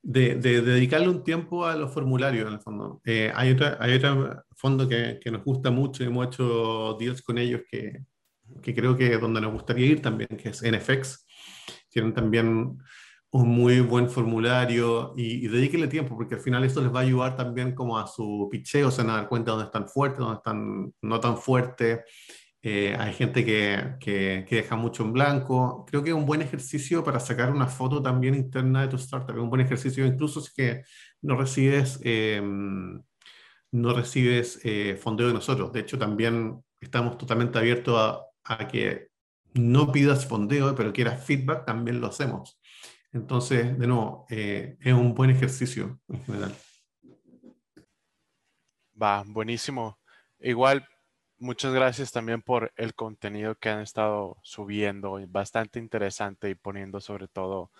de, 0.09 0.37
dedicarle 0.37 1.09
un 1.09 1.25
tiempo 1.25 1.67
a 1.67 1.75
los 1.75 1.93
formularios, 1.93 2.47
en 2.47 2.55
el 2.55 2.61
fondo. 2.61 3.01
Eh, 3.05 3.33
hay, 3.35 3.51
otra, 3.51 3.77
hay 3.81 3.95
otro 3.95 4.45
fondo 4.55 4.89
que, 4.89 5.19
que, 5.21 5.33
nos 5.33 5.43
gusta 5.43 5.73
mucho 5.73 6.05
y 6.05 6.07
hemos 6.07 6.29
hecho 6.29 6.97
deals 6.99 7.23
con 7.23 7.39
ellos 7.39 7.63
que, 7.69 8.05
que 8.63 8.73
creo 8.73 8.97
que 8.97 9.15
es 9.15 9.21
donde 9.21 9.41
nos 9.41 9.53
gustaría 9.53 9.87
ir 9.87 10.01
también, 10.01 10.29
que 10.29 10.51
es 10.51 10.63
NFX. 10.63 11.27
Tienen 11.91 12.15
también 12.15 12.79
un 13.31 13.49
muy 13.49 13.81
buen 13.81 14.09
formulario 14.09 15.13
y, 15.17 15.45
y 15.45 15.49
dedíquenle 15.49 15.89
tiempo, 15.89 16.17
porque 16.17 16.37
al 16.37 16.41
final 16.41 16.63
esto 16.63 16.81
les 16.81 16.95
va 16.95 17.01
a 17.01 17.03
ayudar 17.03 17.35
también 17.35 17.75
como 17.75 17.99
a 17.99 18.07
su 18.07 18.49
picheo, 18.49 18.89
o 18.89 18.91
sea, 18.93 19.03
a 19.05 19.09
dar 19.09 19.29
cuenta 19.29 19.51
de 19.51 19.57
dónde 19.57 19.67
están 19.67 19.89
fuertes, 19.89 20.21
dónde 20.21 20.37
están 20.37 20.95
no 21.03 21.19
tan 21.19 21.37
fuertes. 21.37 22.01
Eh, 22.69 22.97
hay 22.99 23.15
gente 23.15 23.45
que, 23.45 23.95
que, 24.01 24.45
deja 24.51 24.75
mucho 24.75 25.05
en 25.05 25.13
blanco. 25.13 25.87
Creo 25.87 26.03
que 26.03 26.11
es 26.11 26.17
un 26.17 26.27
buen 26.27 26.43
ejercicio 26.43 27.05
para 27.05 27.21
sacar 27.21 27.53
una 27.53 27.69
foto 27.69 28.03
también 28.03 28.35
interna 28.35 28.83
de 28.83 28.89
tu 28.89 28.97
startup. 28.97 29.37
Es 29.37 29.41
un 29.41 29.51
buen 29.51 29.61
ejercicio 29.61 30.05
incluso 30.05 30.41
si 30.41 30.53
que 30.53 30.83
no 31.23 31.37
recibes, 31.37 32.01
eh, 32.03 32.43
no 33.71 33.93
recibes 33.95 34.59
eh, 34.65 34.99
fondeo 35.01 35.29
de 35.29 35.35
nosotros. 35.35 35.73
De 35.73 35.79
hecho, 35.79 35.97
también 35.97 36.61
estamos 36.81 37.17
totalmente 37.17 37.57
abiertos 37.57 37.97
a, 38.01 38.55
a, 38.57 38.67
que 38.67 39.11
no 39.55 39.93
pidas 39.93 40.27
fondeo, 40.27 40.75
pero 40.75 40.93
quieras 40.93 41.25
feedback, 41.25 41.67
también 41.67 42.01
lo 42.01 42.09
hacemos. 42.09 42.61
Entonces, 43.13 43.79
de 43.79 43.87
nuevo, 43.87 44.27
es 44.29 44.93
un 44.93 45.15
buen 45.15 45.31
ejercicio 45.31 46.01
en 46.09 46.25
general. 46.25 46.53
Va, 49.01 49.23
buenísimo. 49.25 50.01
Igual 50.41 50.85
muchas 51.39 51.73
gracias 51.73 52.13
también 52.13 52.43
por 52.43 52.73
el 52.77 52.95
contenido 52.95 53.55
que 53.57 53.69
han 53.69 53.81
estado 53.81 54.39
subiendo, 54.43 55.19
bastante 55.29 55.79
interesante 55.79 56.51
y 56.51 56.55
poniendo 56.55 57.01
sobre 57.01 57.29
todo 57.29 57.71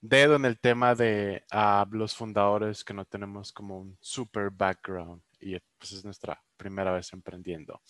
dedo 0.00 0.34
en 0.34 0.44
el 0.44 0.58
tema 0.58 0.94
de 0.94 1.44
ah, 1.50 1.86
los 1.90 2.14
fundadores 2.16 2.84
que 2.84 2.92
no 2.92 3.04
tenemos 3.04 3.52
como 3.52 3.78
un 3.78 3.96
super 4.00 4.50
background 4.50 5.22
y 5.40 5.58
pues 5.78 5.92
es 5.92 6.04
nuestra 6.04 6.42
primera 6.56 6.92
vez 6.92 7.12
emprendiendo. 7.12 7.80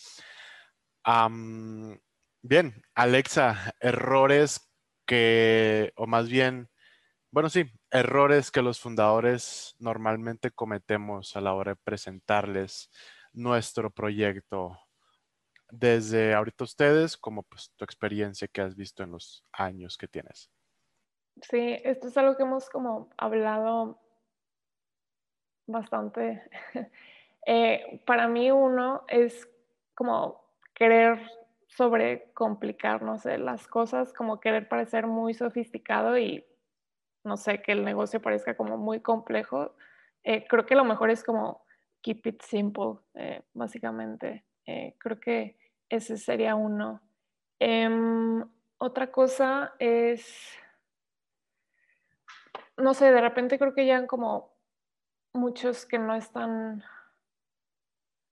bien, 2.42 2.83
Alexa, 2.94 3.75
errores 3.81 4.61
que, 5.07 5.92
o 5.96 6.07
más 6.07 6.29
bien, 6.29 6.68
bueno, 7.31 7.48
sí, 7.48 7.64
errores 7.90 8.51
que 8.51 8.62
los 8.62 8.79
fundadores 8.79 9.75
normalmente 9.79 10.51
cometemos 10.51 11.35
a 11.37 11.40
la 11.40 11.55
hora 11.55 11.72
de 11.72 11.81
presentarles 11.83 12.90
nuestro 13.33 13.90
proyecto 13.90 14.79
desde 15.73 16.35
ahorita 16.35 16.65
ustedes, 16.65 17.17
como 17.17 17.43
pues 17.45 17.73
tu 17.77 17.85
experiencia 17.85 18.47
que 18.47 18.61
has 18.61 18.77
visto 18.77 19.03
en 19.03 19.11
los 19.11 19.43
años 19.53 19.97
que 19.97 20.07
tienes. 20.07 20.51
Sí, 21.41 21.79
esto 21.83 22.09
es 22.09 22.17
algo 22.19 22.37
que 22.37 22.43
hemos 22.43 22.69
como 22.69 23.09
hablado 23.17 23.99
bastante. 25.67 26.43
Eh, 27.45 28.01
para 28.07 28.29
mí 28.29 28.53
uno 28.53 29.03
es 29.09 29.49
como 29.97 30.45
querer 30.75 31.19
sobrecomplicar, 31.67 33.03
no 33.03 33.19
sé, 33.19 33.37
las 33.37 33.67
cosas, 33.67 34.13
como 34.13 34.39
querer 34.39 34.69
parecer 34.69 35.09
muy 35.09 35.35
sofisticado 35.35 36.17
y 36.17 36.47
no 37.25 37.37
sé, 37.37 37.61
que 37.61 37.73
el 37.73 37.85
negocio 37.85 38.23
parezca 38.23 38.57
como 38.57 38.79
muy 38.79 39.01
complejo. 39.01 39.75
Eh, 40.23 40.47
creo 40.49 40.67
que 40.67 40.77
lo 40.77 40.85
mejor 40.85 41.11
es 41.11 41.25
como 41.25 41.65
keep 42.01 42.25
it 42.29 42.43
simple, 42.43 43.01
eh, 43.15 43.43
básicamente. 43.55 44.45
creo 44.65 45.19
que 45.19 45.57
ese 45.92 46.16
sería 46.16 46.55
uno. 46.55 47.02
Em, 47.59 48.42
otra 48.78 49.12
cosa 49.12 49.74
es, 49.78 50.26
no 52.76 52.94
sé, 52.94 53.12
de 53.12 53.20
repente 53.20 53.59
creo 53.59 53.74
que 53.74 53.87
ya 53.87 54.07
como 54.07 54.55
muchos 55.35 55.85
que 55.85 55.98
no 55.98 56.14
están, 56.14 56.83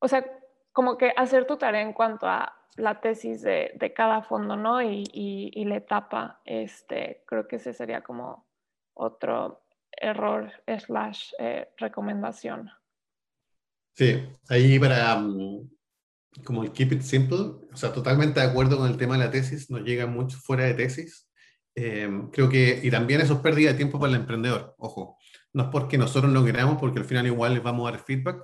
o 0.00 0.08
sea, 0.08 0.24
como 0.72 0.96
que 0.96 1.12
hacer 1.16 1.46
tu 1.46 1.58
tarea 1.58 1.82
en 1.82 1.92
cuanto 1.92 2.26
a 2.26 2.56
la 2.76 3.00
tesis 3.00 3.42
de, 3.42 3.92
cada 3.94 4.22
fondo, 4.22 4.56
¿no? 4.56 4.80
Y, 4.80 5.04
y, 5.12 5.64
la 5.66 5.76
etapa, 5.76 6.40
este, 6.46 7.22
creo 7.26 7.46
que 7.46 7.56
ese 7.56 7.74
sería 7.74 8.00
como 8.02 8.46
otro 8.94 9.64
error 9.90 10.50
slash 10.78 11.32
eh, 11.38 11.68
recomendación. 11.76 12.70
Sí, 13.94 14.26
ahí 14.48 14.78
para, 14.78 15.16
mm, 15.16 15.68
como 16.44 16.62
el 16.62 16.72
keep 16.72 16.92
it 16.92 17.02
simple, 17.02 17.38
o 17.72 17.76
sea, 17.76 17.92
totalmente 17.92 18.40
de 18.40 18.46
acuerdo 18.46 18.78
con 18.78 18.90
el 18.90 18.96
tema 18.96 19.16
de 19.16 19.24
la 19.24 19.30
tesis, 19.30 19.70
nos 19.70 19.82
llega 19.82 20.06
mucho 20.06 20.38
fuera 20.38 20.64
de 20.64 20.74
tesis. 20.74 21.28
Em, 21.74 22.30
creo 22.30 22.48
que, 22.48 22.80
y 22.82 22.90
también 22.90 23.20
eso 23.20 23.34
es 23.34 23.40
pérdida 23.40 23.70
de 23.70 23.76
tiempo 23.76 23.98
para 23.98 24.12
el 24.12 24.20
emprendedor, 24.20 24.74
ojo, 24.78 25.18
no 25.52 25.64
es 25.64 25.68
porque 25.70 25.98
nosotros 25.98 26.32
no 26.32 26.44
queramos, 26.44 26.78
porque 26.78 26.98
al 26.98 27.04
final 27.04 27.26
igual 27.26 27.54
les 27.54 27.62
vamos 27.62 27.88
a 27.88 27.92
dar 27.92 28.04
feedback, 28.04 28.42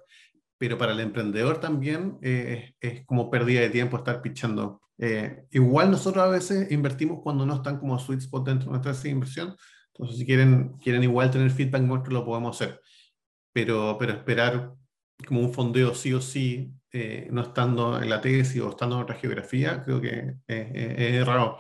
pero 0.59 0.79
para 0.79 0.93
el 0.93 1.01
emprendedor 1.01 1.61
también 1.61 2.19
eh, 2.23 2.75
es 2.81 3.05
como 3.05 3.31
pérdida 3.31 3.61
de 3.61 3.71
tiempo 3.71 3.97
estar 3.97 4.23
pitchando. 4.23 4.81
Eh, 4.99 5.45
igual 5.51 5.91
nosotros 5.91 6.25
a 6.25 6.29
veces 6.29 6.73
invertimos 6.73 7.21
cuando 7.23 7.45
no 7.45 7.57
están 7.57 7.79
como 7.79 7.99
sweet 7.99 8.21
spot 8.21 8.47
dentro 8.47 8.73
de 8.73 8.79
nuestra 8.79 9.11
inversión, 9.11 9.55
entonces 9.93 10.19
si 10.19 10.27
quieren, 10.27 10.77
quieren 10.83 11.03
igual 11.03 11.31
tener 11.31 11.51
feedback 11.51 11.83
nuestro 11.83 12.13
lo 12.13 12.25
podemos 12.25 12.57
hacer, 12.57 12.81
pero, 13.53 13.97
pero 13.99 14.13
esperar 14.13 14.73
como 15.27 15.41
un 15.41 15.53
fondeo 15.53 15.95
sí 15.95 16.13
o 16.13 16.21
sí 16.21 16.73
eh, 16.99 17.29
no 17.31 17.43
estando 17.43 18.01
en 18.01 18.09
la 18.09 18.23
tesis 18.23 18.63
o 18.63 18.71
estando 18.71 18.97
en 18.97 19.03
otra 19.03 19.17
geografía, 19.17 19.83
creo 19.85 20.01
que 20.01 20.37
es, 20.47 21.27
raro. 21.27 21.59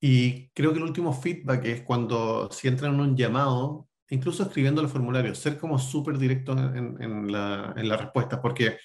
Y 0.00 0.48
creo 0.50 0.72
que 0.72 0.78
el 0.78 0.84
último 0.84 1.12
feedback 1.12 1.62
es 1.66 1.82
cuando 1.82 2.50
si 2.50 2.66
entran 2.66 2.94
en 2.94 3.00
un 3.00 3.16
llamado, 3.16 3.86
incluso 4.08 4.44
escribiendo 4.44 4.80
el 4.80 4.88
formulario, 4.88 5.34
ser 5.34 5.58
como 5.58 5.78
súper 5.78 6.16
directo 6.16 6.52
en, 6.52 6.96
en, 7.02 7.30
la, 7.30 7.74
en 7.76 7.86
la 7.86 7.98
respuesta, 7.98 8.40
porque 8.40 8.78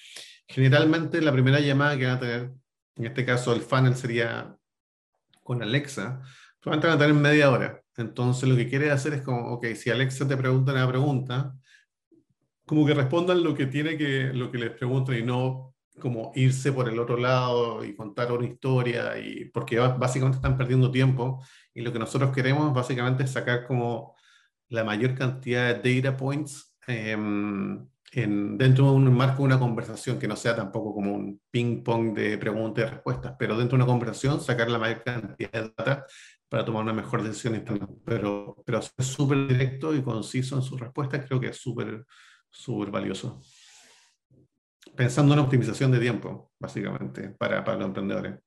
generalmente 0.46 1.22
la 1.22 1.32
primera 1.32 1.58
llamada 1.58 1.96
que 1.96 2.04
van 2.04 2.16
a 2.16 2.20
tener, 2.20 2.52
en 2.96 3.06
este 3.06 3.24
caso 3.24 3.54
el 3.54 3.62
funnel 3.62 3.96
sería 3.96 4.54
con 5.42 5.62
Alexa, 5.62 6.20
probablemente 6.60 6.86
van 6.88 6.96
a 6.96 6.98
tener 6.98 7.14
media 7.14 7.50
hora. 7.50 7.82
Entonces 7.96 8.46
lo 8.46 8.56
que 8.56 8.68
quiere 8.68 8.90
hacer 8.90 9.14
es 9.14 9.22
como, 9.22 9.54
ok, 9.54 9.68
si 9.74 9.88
Alexa 9.88 10.28
te 10.28 10.36
pregunta 10.36 10.72
una 10.72 10.86
pregunta, 10.86 11.54
como 12.72 12.86
que 12.86 12.94
respondan 12.94 13.44
lo 13.44 13.54
que 13.54 13.66
tiene 13.66 13.98
que, 13.98 14.32
lo 14.32 14.50
que 14.50 14.56
les 14.56 14.70
preguntan 14.70 15.18
y 15.18 15.22
no 15.22 15.74
como 16.00 16.32
irse 16.34 16.72
por 16.72 16.88
el 16.88 16.98
otro 16.98 17.18
lado 17.18 17.84
y 17.84 17.94
contar 17.94 18.32
una 18.32 18.46
historia, 18.46 19.18
y, 19.18 19.44
porque 19.44 19.78
básicamente 19.78 20.36
están 20.36 20.56
perdiendo 20.56 20.90
tiempo 20.90 21.44
y 21.74 21.82
lo 21.82 21.92
que 21.92 21.98
nosotros 21.98 22.34
queremos 22.34 22.72
básicamente 22.72 23.24
es 23.24 23.30
sacar 23.30 23.66
como 23.66 24.14
la 24.70 24.84
mayor 24.84 25.14
cantidad 25.14 25.76
de 25.76 26.00
data 26.00 26.16
points 26.16 26.74
em, 26.86 27.86
en, 28.12 28.56
dentro 28.56 28.86
de 28.86 28.92
un 28.92 29.14
marco 29.14 29.42
de 29.42 29.48
una 29.48 29.58
conversación, 29.58 30.18
que 30.18 30.26
no 30.26 30.34
sea 30.34 30.56
tampoco 30.56 30.94
como 30.94 31.12
un 31.12 31.42
ping-pong 31.50 32.14
de 32.14 32.38
preguntas 32.38 32.86
y 32.86 32.90
respuestas, 32.90 33.34
pero 33.38 33.58
dentro 33.58 33.76
de 33.76 33.84
una 33.84 33.92
conversación 33.92 34.40
sacar 34.40 34.70
la 34.70 34.78
mayor 34.78 35.02
cantidad 35.04 35.52
de 35.52 35.72
data 35.76 36.06
para 36.48 36.64
tomar 36.64 36.84
una 36.84 36.94
mejor 36.94 37.22
decisión 37.22 37.62
Pero, 38.06 38.56
pero 38.64 38.78
es 38.78 39.06
súper 39.06 39.46
directo 39.46 39.94
y 39.94 40.02
conciso 40.02 40.56
en 40.56 40.62
sus 40.62 40.80
respuestas, 40.80 41.26
creo 41.26 41.38
que 41.38 41.48
es 41.48 41.58
súper, 41.58 42.06
súper 42.52 42.90
valioso. 42.90 43.42
Pensando 44.94 45.34
en 45.34 45.40
optimización 45.40 45.90
de 45.90 45.98
tiempo, 45.98 46.52
básicamente, 46.58 47.30
para, 47.30 47.64
para 47.64 47.78
los 47.78 47.86
emprendedores. 47.86 48.38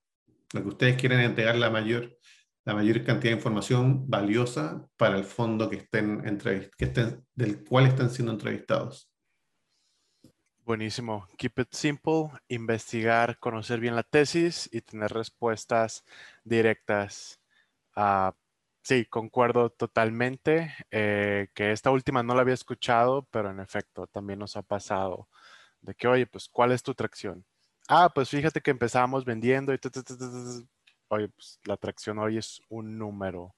Lo 0.54 0.62
que 0.62 0.70
ustedes 0.70 0.96
quieren 0.96 1.20
es 1.20 1.30
entregar 1.30 1.56
la 1.56 1.70
mayor, 1.70 2.18
la 2.66 2.76
mayor 2.76 3.04
cantidad 3.04 3.32
de 3.32 3.38
información 3.38 4.10
valiosa 4.10 4.88
para 4.96 5.18
el 5.18 5.24
fondo 5.24 5.70
que 5.70 5.78
estén, 5.78 6.22
que 6.78 6.86
estén, 6.86 7.26
del 7.34 7.64
cual 7.64 7.88
están 7.88 8.10
siendo 8.10 8.32
entrevistados. 8.32 9.12
Buenísimo. 10.66 11.28
Keep 11.38 11.60
it 11.60 11.74
simple, 11.74 12.30
investigar, 12.48 13.38
conocer 13.38 13.80
bien 13.80 13.96
la 13.96 14.04
tesis 14.04 14.68
y 14.72 14.82
tener 14.82 15.12
respuestas 15.12 16.04
directas. 16.44 17.40
Uh, 17.96 18.32
sí, 18.86 19.06
concuerdo 19.06 19.72
totalmente. 19.72 20.74
Eh, 20.92 21.48
que 21.56 21.72
esta 21.72 21.90
última 21.92 22.22
no 22.24 22.36
la 22.36 22.42
había 22.42 22.54
escuchado, 22.54 23.28
pero 23.32 23.50
en 23.50 23.60
efecto 23.60 24.08
también 24.08 24.40
nos 24.40 24.56
ha 24.56 24.62
pasado 24.62 25.28
de 25.82 25.96
que, 25.96 26.08
oye, 26.08 26.28
pues, 26.28 26.48
¿cuál 26.48 26.72
es 26.72 26.84
tu 26.84 26.94
tracción? 26.94 27.44
Ah, 27.90 28.12
pues 28.14 28.30
fíjate 28.30 28.62
que 28.62 28.72
empezamos 28.72 29.26
vendiendo 29.26 29.74
y... 29.74 29.80
Oye, 31.08 31.30
pues 31.30 31.60
la 31.66 31.78
tracción 31.78 32.20
hoy 32.20 32.38
es 32.38 32.62
un 32.70 32.98
número. 32.98 33.56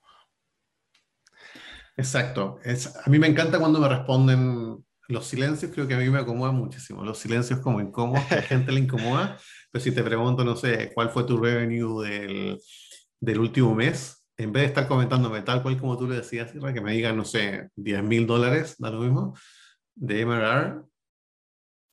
Exacto. 1.96 2.60
Es, 2.64 2.96
a 2.96 3.10
mí 3.10 3.20
me 3.20 3.28
encanta 3.28 3.60
cuando 3.60 3.80
me 3.80 3.88
responden 3.90 4.86
los 5.08 5.26
silencios 5.26 5.72
creo 5.72 5.88
que 5.88 5.94
a 5.94 6.00
mí 6.00 6.10
me 6.10 6.20
acomodan 6.20 6.56
muchísimo. 6.56 7.04
Los 7.04 7.20
silencios 7.20 7.60
como 7.60 7.80
incómodos, 7.80 8.26
que 8.26 8.36
a 8.36 8.38
la 8.38 8.44
gente 8.44 8.72
le 8.72 8.82
incomoda. 8.82 9.38
Pero 9.72 9.84
si 9.84 9.92
te 9.92 10.04
pregunto, 10.04 10.44
no 10.44 10.56
sé, 10.56 10.92
¿cuál 10.94 11.10
fue 11.10 11.24
tu 11.24 11.38
revenue 11.38 12.04
del, 12.04 12.60
del 13.20 13.40
último 13.40 13.74
mes? 13.74 14.17
En 14.38 14.52
vez 14.54 14.64
de 14.64 14.68
estar 14.68 14.88
comentándome 14.88 15.42
tal 15.42 15.64
cual 15.64 15.80
como 15.80 15.98
tú 15.98 16.08
le 16.08 16.18
decías, 16.18 16.52
que 16.52 16.82
me 16.82 16.94
digan, 16.94 17.18
no 17.18 17.26
sé, 17.26 17.70
10 17.76 18.04
mil 18.04 18.28
dólares, 18.28 18.76
da 18.78 18.92
lo 18.92 19.00
mismo, 19.00 19.36
de 19.96 20.22
MRR, 20.22 20.84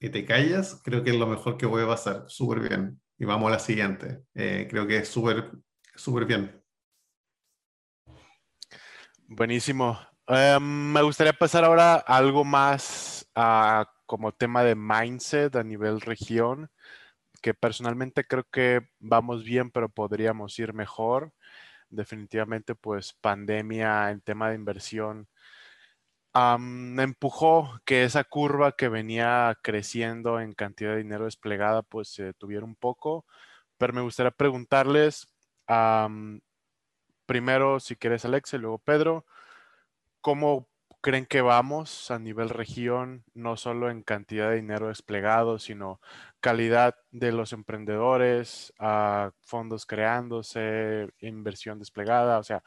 y 0.05 0.11
te 0.11 0.27
callas, 0.27 0.83
creo 0.85 1.03
que 1.03 1.11
es 1.11 1.17
lo 1.17 1.27
mejor 1.27 1.57
que 1.57 1.67
puede 1.67 1.87
pasar. 1.87 2.25
Súper 2.29 2.61
bien. 2.61 3.01
Y 3.19 3.25
vamos 3.25 3.49
a 3.49 3.53
la 3.53 3.59
siguiente. 3.59 4.25
Eh, 4.35 4.67
creo 4.69 4.87
que 4.87 4.99
es 4.99 5.09
súper, 5.09 5.53
súper 5.95 6.27
bien. 6.27 6.63
Buenísimo. 9.27 9.99
Em, 10.27 10.93
me 10.93 11.01
gustaría 11.01 11.33
pasar 11.33 11.65
ahora 11.65 11.95
a 11.95 12.17
algo 12.17 12.45
más 12.45 13.27
como 14.05 14.33
tema 14.33 14.63
de 14.63 14.75
mindset 14.75 15.57
a 15.57 15.65
nivel 15.65 16.03
región, 16.03 16.71
que 17.41 17.55
personalmente 17.55 18.25
creo 18.25 18.45
que 18.45 18.87
vamos 18.99 19.43
bien, 19.43 19.71
pero 19.71 19.89
podríamos 19.89 20.59
ir 20.59 20.75
mejor. 20.75 21.33
Definitivamente, 21.91 22.75
pues 22.75 23.13
pandemia 23.13 24.11
en 24.11 24.21
tema 24.21 24.49
de 24.49 24.57
inversión 24.57 25.29
empujó 26.35 27.79
que 27.85 28.03
esa 28.03 28.25
curva 28.25 28.73
que 28.73 28.89
venía 28.89 29.57
creciendo 29.63 30.41
en 30.41 30.53
cantidad 30.53 30.91
de 30.91 30.99
dinero 30.99 31.27
desplegada, 31.27 31.83
pues 31.83 32.09
se 32.09 32.35
tuviera 32.35 32.65
un 32.65 32.75
poco. 32.75 33.25
Pero 33.79 33.93
me 33.93 34.01
gustaría 34.01 34.33
preguntarles, 34.33 35.29
primero, 37.27 37.81
si 37.81 37.97
quieres, 37.97 38.25
Alex, 38.25 38.55
y 38.55 38.59
luego 38.59 38.79
Pedro, 38.79 39.25
¿Cómo 40.21 40.69
creen 41.05 41.27
que 41.27 41.43
vamos 41.43 42.11
a 42.11 42.19
nivel 42.19 42.49
región, 42.49 43.25
no 43.35 43.59
solo 43.59 43.91
en 43.91 44.03
cantidad 44.03 44.49
de 44.49 44.57
dinero 44.57 44.89
desplegado, 44.89 45.59
sino 45.59 46.01
calidad 46.41 46.95
de 47.11 47.31
los 47.31 47.53
emprendedores, 47.53 48.73
a 48.79 49.31
fondos 49.43 49.85
creándose, 49.85 51.11
inversión 51.19 51.79
desplegada? 51.79 52.39
O 52.39 52.43
sea, 52.43 52.63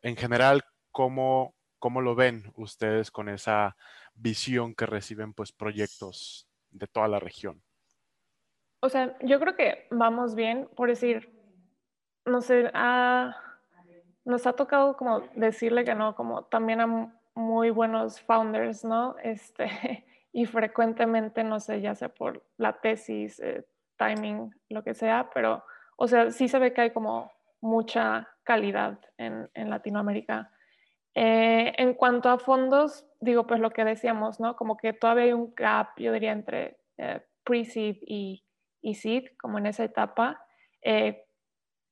en 0.00 0.14
general, 0.14 0.62
¿cómo, 0.92 1.56
¿cómo 1.80 2.02
lo 2.02 2.14
ven 2.14 2.52
ustedes 2.54 3.10
con 3.10 3.28
esa 3.28 3.76
visión 4.14 4.76
que 4.76 4.86
reciben 4.86 5.34
pues 5.34 5.50
proyectos 5.50 6.46
de 6.70 6.86
toda 6.86 7.08
la 7.08 7.18
región? 7.18 7.64
O 8.78 8.90
sea, 8.90 9.18
yo 9.22 9.40
creo 9.40 9.56
que 9.56 9.88
vamos 9.90 10.36
bien, 10.36 10.68
por 10.76 10.88
decir, 10.88 11.32
no 12.26 12.42
sé, 12.42 12.70
a 12.74 13.36
nos 14.24 14.46
ha 14.46 14.52
tocado 14.52 14.96
como 14.96 15.22
decirle 15.34 15.84
que 15.84 15.96
no, 15.96 16.14
como 16.14 16.44
también 16.44 16.80
a 16.80 17.21
muy 17.34 17.70
buenos 17.70 18.20
founders, 18.20 18.84
¿no? 18.84 19.16
Este, 19.22 19.66
y 20.32 20.46
frecuentemente, 20.46 21.44
no 21.44 21.60
sé, 21.60 21.80
ya 21.80 21.94
sea 21.94 22.08
por 22.08 22.42
la 22.56 22.80
tesis, 22.80 23.40
eh, 23.40 23.64
timing, 23.96 24.54
lo 24.68 24.82
que 24.82 24.94
sea, 24.94 25.30
pero, 25.32 25.64
o 25.96 26.08
sea, 26.08 26.30
sí 26.30 26.48
se 26.48 26.58
ve 26.58 26.72
que 26.72 26.82
hay 26.82 26.90
como 26.90 27.30
mucha 27.60 28.28
calidad 28.42 28.98
en, 29.18 29.48
en 29.54 29.70
Latinoamérica. 29.70 30.50
Eh, 31.14 31.72
en 31.76 31.94
cuanto 31.94 32.30
a 32.30 32.38
fondos, 32.38 33.06
digo, 33.20 33.46
pues 33.46 33.60
lo 33.60 33.70
que 33.70 33.84
decíamos, 33.84 34.40
¿no? 34.40 34.56
Como 34.56 34.76
que 34.76 34.92
todavía 34.92 35.24
hay 35.24 35.32
un 35.32 35.54
gap, 35.54 35.90
yo 35.98 36.12
diría, 36.12 36.32
entre 36.32 36.78
eh, 36.96 37.20
pre-seed 37.44 37.96
y, 38.02 38.44
y, 38.80 38.94
seed, 38.94 39.24
como 39.38 39.58
en 39.58 39.66
esa 39.66 39.84
etapa 39.84 40.44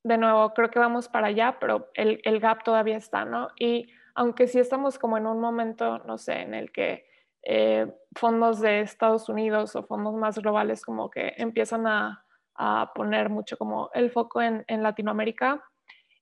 de 0.03 0.18
nuevo, 0.18 0.53
creo 0.55 0.70
que 0.70 0.79
vamos 0.79 1.09
para 1.09 1.29
allá, 1.29 1.59
pero 1.61 1.90
el, 1.94 2.20
el, 2.24 2.40
gap 2.40 2.64
todavía 2.64 2.96
está, 2.96 3.24
¿no? 3.24 3.48
Y 3.59 3.92
aunque 4.20 4.48
sí 4.48 4.59
estamos 4.59 4.98
como 4.98 5.16
en 5.16 5.26
un 5.26 5.40
momento, 5.40 6.00
no 6.00 6.18
sé, 6.18 6.42
en 6.42 6.52
el 6.52 6.70
que 6.72 7.06
eh, 7.42 7.90
fondos 8.14 8.61
de 8.61 8.83
Estados 8.83 9.30
Unidos 9.30 9.74
o 9.76 9.83
fondos 9.83 10.14
más 10.14 10.38
globales 10.38 10.85
como 10.85 11.09
que 11.09 11.33
empiezan 11.38 11.87
a, 11.87 12.26
poner 12.94 13.30
mucho 13.30 13.56
como 13.56 13.88
el 13.94 14.11
foco 14.11 14.42
en, 14.42 14.83
Latinoamérica, 14.83 15.64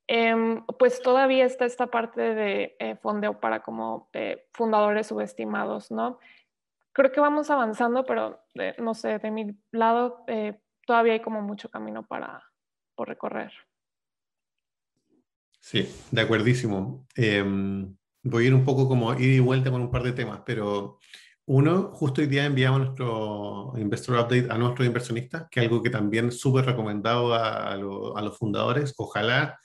em, 0.06 0.64
pues 0.78 1.02
todavía 1.02 1.44
está 1.44 1.64
esta 1.64 1.88
parte 1.88 2.20
de 2.20 2.76
eh, 2.78 2.94
fondeo 3.02 3.40
para 3.40 3.64
como 3.64 4.08
eh, 4.12 4.46
fundadores 4.52 5.08
subestimados, 5.08 5.90
¿no? 5.90 6.20
Creo 6.92 7.10
que 7.10 7.20
vamos 7.20 7.50
avanzando, 7.50 8.04
pero 8.04 8.44
no 8.78 8.94
sé, 8.94 9.18
de 9.18 9.32
mi 9.32 9.58
lado 9.72 10.24
todavía 10.86 11.14
hay 11.14 11.20
como 11.20 11.42
mucho 11.42 11.68
camino 11.68 12.06
para 12.06 12.44
por 12.94 13.08
recorrer. 13.08 13.52
Sí, 15.60 15.88
de 16.10 16.20
acuerdísimo. 16.20 17.06
Em, 17.14 17.94
voy 18.22 18.44
a 18.44 18.46
ir 18.48 18.54
un 18.54 18.64
poco 18.64 18.88
como 18.88 19.14
ir 19.14 19.34
y 19.34 19.40
vuelta 19.40 19.70
con 19.70 19.82
un 19.82 19.90
par 19.90 20.02
de 20.02 20.12
temas, 20.12 20.42
pero 20.46 20.98
uno, 21.46 21.90
justo 21.94 22.20
hoy 22.20 22.26
día 22.26 22.44
enviamos 22.44 22.80
nuestro 22.80 23.72
Investor 23.76 24.16
Update 24.16 24.48
a 24.50 24.58
nuestros 24.58 24.86
inversionistas, 24.86 25.46
que 25.50 25.60
es 25.60 25.66
algo 25.66 25.82
que 25.82 25.90
también 25.90 26.30
súper 26.30 26.66
recomendado 26.66 27.34
a, 27.34 27.74
los 27.76 28.36
fundadores. 28.36 28.94
Ojalá 28.98 29.58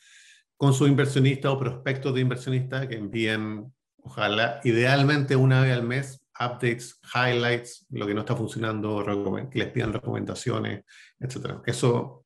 con 0.56 0.74
sus 0.74 0.88
inversionistas 0.88 1.52
o 1.52 1.60
prospectos 1.60 2.14
de 2.14 2.22
inversionistas 2.22 2.88
que 2.88 2.96
envíen, 2.96 3.74
ojalá, 4.02 4.62
idealmente 4.64 5.36
una 5.36 5.62
vez 5.62 5.74
al 5.74 5.84
mes, 5.84 6.22
updates, 6.40 7.02
highlights, 7.14 7.86
lo 7.90 8.08
que 8.08 8.14
no 8.14 8.22
está 8.22 8.36
funcionando, 8.36 9.50
que 9.52 9.60
les 9.60 9.68
pidan 9.70 9.92
recomendaciones, 9.92 10.86
etc. 11.20 11.62
Eso 11.66 12.23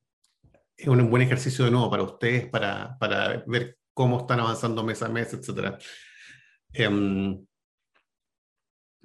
es 0.78 0.88
un 0.88 1.10
buen 1.10 1.24
ejercicio 1.24 1.66
de 1.66 1.72
nuevo 1.72 1.90
para 1.90 2.04
ustedes, 2.04 2.48
para, 2.48 2.98
para 3.00 3.44
ver 3.48 3.78
cómo 3.94 4.20
están 4.20 4.40
avanzando 4.40 4.84
mes 4.84 5.02
a 5.02 5.10
mes, 5.10 5.34
etc. 5.34 5.76
Em, 6.72 7.44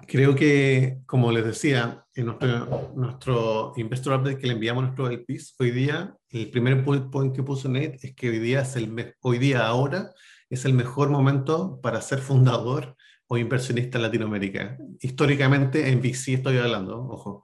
creo 0.06 0.34
que, 0.34 0.98
como 1.06 1.32
les 1.32 1.44
decía, 1.44 2.04
en 2.14 2.26
nuestro, 2.26 2.92
nuestro 2.94 3.72
Investor 3.76 4.20
Update 4.20 4.38
que 4.38 4.46
le 4.46 4.52
enviamos 4.52 4.82
a 4.82 4.86
nuestro 4.88 5.08
LPs, 5.08 5.54
hoy 5.58 5.70
día, 5.70 6.14
el 6.28 6.50
primer 6.50 6.84
point 6.84 7.34
que 7.34 7.42
puso 7.42 7.68
Nate 7.68 7.98
es 8.02 8.14
que 8.14 8.28
hoy 8.28 8.38
día, 8.38 8.60
es 8.60 8.76
el, 8.76 9.14
hoy 9.20 9.38
día 9.38 9.66
ahora, 9.66 10.12
es 10.50 10.66
el 10.66 10.74
mejor 10.74 11.08
momento 11.08 11.80
para 11.80 12.02
ser 12.02 12.18
fundador 12.18 12.94
o 13.26 13.38
inversionista 13.38 13.96
en 13.96 14.02
Latinoamérica. 14.02 14.76
Históricamente, 15.00 15.88
en 15.88 16.00
VC 16.00 16.34
estoy 16.34 16.58
hablando, 16.58 16.98
ojo, 17.08 17.42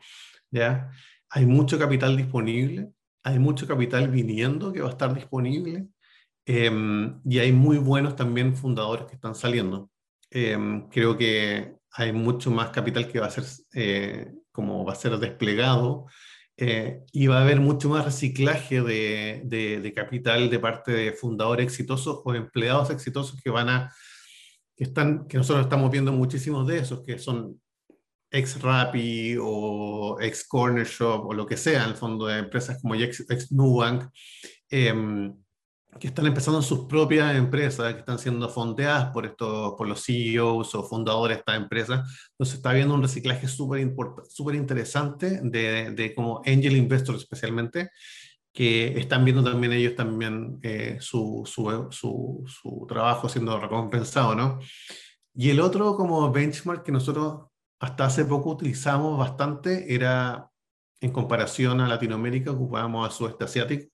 ¿ya? 0.50 0.90
Hay 1.30 1.46
mucho 1.46 1.78
capital 1.78 2.16
disponible, 2.16 2.90
hay 3.28 3.38
mucho 3.38 3.66
capital 3.66 4.08
viniendo 4.08 4.72
que 4.72 4.80
va 4.80 4.88
a 4.88 4.92
estar 4.92 5.14
disponible 5.14 5.86
em, 6.46 7.20
y 7.24 7.38
hay 7.38 7.52
muy 7.52 7.76
buenos 7.78 8.16
también 8.16 8.56
fundadores 8.56 9.06
que 9.06 9.16
están 9.16 9.34
saliendo. 9.34 9.90
Em, 10.30 10.88
creo 10.88 11.16
que 11.16 11.74
hay 11.92 12.12
mucho 12.12 12.50
más 12.50 12.70
capital 12.70 13.06
que 13.08 13.20
va 13.20 13.26
a 13.26 13.30
ser, 13.30 13.44
eh, 13.74 14.32
como 14.50 14.84
va 14.84 14.92
a 14.92 14.96
ser 14.96 15.18
desplegado 15.18 16.06
eh, 16.56 17.00
y 17.12 17.26
va 17.26 17.38
a 17.38 17.42
haber 17.42 17.60
mucho 17.60 17.88
más 17.90 18.04
reciclaje 18.04 18.80
de, 18.80 19.42
de, 19.44 19.92
capital 19.94 20.48
de 20.50 20.58
parte 20.58 20.92
de 20.92 21.12
fundadores 21.12 21.66
exitosos 21.66 22.22
o 22.24 22.34
empleados 22.34 22.90
exitosos 22.90 23.40
que 23.42 23.50
van 23.50 23.68
a, 23.68 23.94
que 24.76 24.84
están, 24.84 25.28
que 25.28 25.36
nosotros 25.36 25.66
estamos 25.66 25.90
viendo 25.90 26.12
muchísimos 26.12 26.66
de 26.66 26.78
esos, 26.78 27.04
que 27.04 27.18
son 27.18 27.60
ex 28.30 28.60
Rappi 28.60 29.36
o 29.40 30.18
ex 30.20 30.46
Corner 30.46 30.86
Shop 30.86 31.26
o 31.26 31.34
lo 31.34 31.46
que 31.46 31.56
sea, 31.56 31.84
en 31.84 31.90
el 31.90 31.96
fondo 31.96 32.26
de 32.26 32.38
empresas 32.38 32.80
como 32.80 32.94
ex, 32.94 33.24
ex 33.28 33.52
Nubank, 33.52 34.04
em, 34.70 35.34
que 35.98 36.08
están 36.08 36.26
empezando 36.26 36.62
sus 36.62 36.86
propias 36.86 37.34
empresas, 37.36 37.92
que 37.94 38.00
están 38.00 38.18
siendo 38.18 38.48
fondeadas 38.48 39.10
por, 39.10 39.26
estos, 39.26 39.74
por 39.76 39.88
los 39.88 40.04
CEOs 40.04 40.74
o 40.74 40.82
fundadores 40.84 41.36
de 41.36 41.40
estas 41.40 41.56
empresas. 41.56 42.28
Entonces 42.32 42.56
está 42.56 42.70
habiendo 42.70 42.94
un 42.94 43.02
reciclaje 43.02 43.48
súper 43.48 44.54
interesante 44.54 45.40
de, 45.42 45.92
de, 45.92 46.14
como 46.14 46.42
angel 46.46 46.76
investors 46.76 47.22
especialmente, 47.22 47.90
que 48.52 48.98
están 48.98 49.24
viendo 49.24 49.42
también 49.42 49.72
ellos 49.72 49.94
también 49.94 50.58
eh, 50.62 50.98
su, 51.00 51.42
su, 51.46 51.88
su, 51.90 52.44
su, 52.46 52.86
trabajo 52.88 53.28
siendo 53.28 53.58
recompensado, 53.58 54.34
¿no? 54.34 54.58
Y 55.34 55.50
el 55.50 55.60
otro 55.60 55.96
como 55.96 56.32
benchmark 56.32 56.82
que 56.82 56.92
nosotros 56.92 57.47
hasta 57.80 58.06
hace 58.06 58.24
poco 58.24 58.50
utilizamos 58.50 59.18
bastante 59.18 59.94
era 59.94 60.50
en 61.00 61.12
comparación 61.12 61.80
a 61.80 61.88
Latinoamérica, 61.88 62.50
ocupábamos 62.50 63.06
al 63.06 63.12
sudeste 63.12 63.44
asiático, 63.44 63.92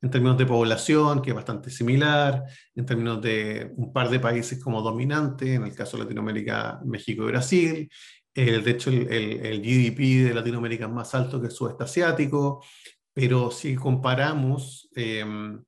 en 0.00 0.10
términos 0.10 0.38
de 0.38 0.46
población, 0.46 1.20
que 1.20 1.30
es 1.30 1.36
bastante 1.36 1.70
similar, 1.70 2.44
en 2.74 2.86
términos 2.86 3.20
de 3.20 3.72
un 3.76 3.92
par 3.92 4.08
de 4.08 4.20
países 4.20 4.62
como 4.62 4.80
dominante, 4.80 5.54
en 5.54 5.64
el 5.64 5.74
caso 5.74 5.96
de 5.96 6.04
Latinoamérica, 6.04 6.80
México 6.84 7.24
y 7.24 7.26
Brasil. 7.26 7.90
El, 8.32 8.62
de 8.62 8.70
hecho, 8.70 8.90
el, 8.90 9.10
el, 9.10 9.60
GDP 9.60 10.28
de 10.28 10.34
Latinoamérica 10.34 10.86
es 10.86 10.92
más 10.92 11.14
alto 11.14 11.40
que 11.40 11.48
el 11.48 11.52
sudeste 11.52 11.84
asiático, 11.84 12.64
pero 13.12 13.50
si 13.50 13.74
comparamos 13.74 14.88
em, 14.94 15.60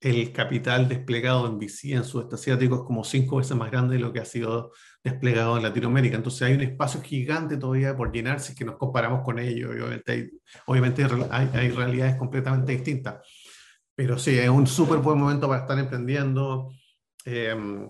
el 0.00 0.32
capital 0.32 0.88
desplegado 0.88 1.46
en 1.46 1.58
VC 1.58 1.92
en 1.92 2.04
sudeste 2.04 2.34
asiático 2.34 2.76
es 2.76 2.82
como 2.82 3.04
cinco 3.04 3.36
veces 3.36 3.56
más 3.56 3.70
grande 3.70 3.96
de 3.96 4.02
lo 4.02 4.12
que 4.12 4.20
ha 4.20 4.24
sido 4.24 4.72
desplegado 5.02 5.56
en 5.56 5.62
Latinoamérica. 5.62 6.16
Entonces 6.16 6.42
hay 6.42 6.54
un 6.54 6.60
espacio 6.62 7.00
gigante 7.02 7.56
todavía 7.56 7.96
por 7.96 8.12
llenar 8.12 8.40
si 8.40 8.52
es 8.52 8.58
que 8.58 8.64
nos 8.64 8.76
comparamos 8.76 9.22
con 9.22 9.38
ellos. 9.38 9.70
obviamente, 10.66 11.06
hay, 11.30 11.70
realidades 11.70 12.16
completamente 12.16 12.72
distintas. 12.72 13.26
Pero 13.94 14.18
sí, 14.18 14.38
es 14.38 14.48
un 14.48 14.66
súper 14.66 14.98
buen 14.98 15.18
momento 15.18 15.48
para 15.48 15.62
estar 15.62 15.78
emprendiendo. 15.78 16.72
Em, 17.24 17.88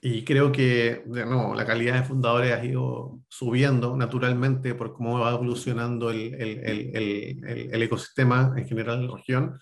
y 0.00 0.22
creo 0.22 0.52
que 0.52 1.02
de 1.06 1.24
la 1.24 1.64
calidad 1.64 1.94
de 1.94 2.02
fundadores 2.06 2.52
ha 2.52 2.64
ido 2.64 3.20
subiendo 3.28 3.96
naturalmente 3.96 4.74
por 4.74 4.92
cómo 4.92 5.18
va 5.20 5.32
evolucionando 5.32 6.10
el, 6.10 6.34
el, 6.34 6.94
el, 6.94 7.70
el 7.72 7.82
ecosistema 7.82 8.52
en 8.56 8.66
general 8.68 9.00
en 9.00 9.08
la 9.08 9.16
región. 9.16 9.58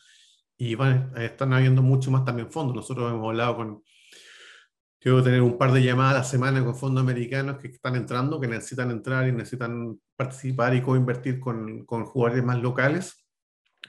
Y 0.56 0.74
van, 0.74 1.12
están 1.16 1.52
habiendo 1.52 1.82
mucho 1.82 2.10
más 2.10 2.24
también 2.24 2.50
fondos. 2.50 2.74
Nosotros 2.74 3.12
hemos 3.12 3.28
hablado 3.28 3.56
con, 3.56 3.82
Quiero 5.02 5.20
tener 5.20 5.42
un 5.42 5.58
par 5.58 5.72
de 5.72 5.82
llamadas 5.82 6.14
a 6.14 6.18
la 6.18 6.24
semana 6.24 6.64
con 6.64 6.76
fondos 6.76 7.02
americanos 7.02 7.56
que 7.58 7.66
están 7.66 7.96
entrando, 7.96 8.38
que 8.38 8.46
necesitan 8.46 8.92
entrar 8.92 9.26
y 9.26 9.32
necesitan 9.32 9.98
participar 10.14 10.76
y 10.76 10.80
co-invertir 10.80 11.40
con, 11.40 11.84
con, 11.84 12.04
jugadores 12.04 12.44
más 12.44 12.62
locales. 12.62 13.26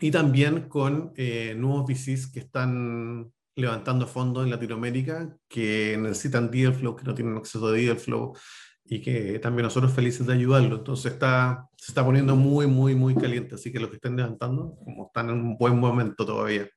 Y 0.02 0.10
también 0.10 0.68
con 0.68 1.14
eh, 1.16 1.54
nuevos 1.56 1.86
VCs 1.86 2.32
que 2.32 2.40
están 2.40 3.32
levantando 3.56 4.08
fondos 4.08 4.44
en 4.44 4.50
Latinoamérica, 4.50 5.38
que 5.48 5.96
necesitan 6.00 6.50
deal 6.50 6.74
flow, 6.74 6.96
que 6.96 7.04
no 7.04 7.14
tienen 7.14 7.38
acceso 7.38 7.68
a 7.68 7.72
deal 7.72 8.00
flow 8.00 8.36
y 8.84 9.00
que 9.00 9.38
también 9.38 9.66
nosotros 9.66 9.94
felices 9.94 10.26
de 10.26 10.34
ayudarlo. 10.34 10.78
Entonces 10.78 11.14
está, 11.14 11.70
se 11.78 11.92
está 11.92 12.04
poniendo 12.04 12.36
muy, 12.36 12.66
muy, 12.66 12.96
muy 12.96 13.14
caliente. 13.14 13.54
Así 13.54 13.72
que 13.72 13.80
los 13.80 13.90
que 13.90 13.98
estén 13.98 14.16
levantando, 14.16 14.76
como 14.84 15.06
están 15.06 15.30
en 15.30 15.36
un 15.36 15.58
buen 15.60 15.80
momento 15.80 16.26
todavía. 16.26 16.68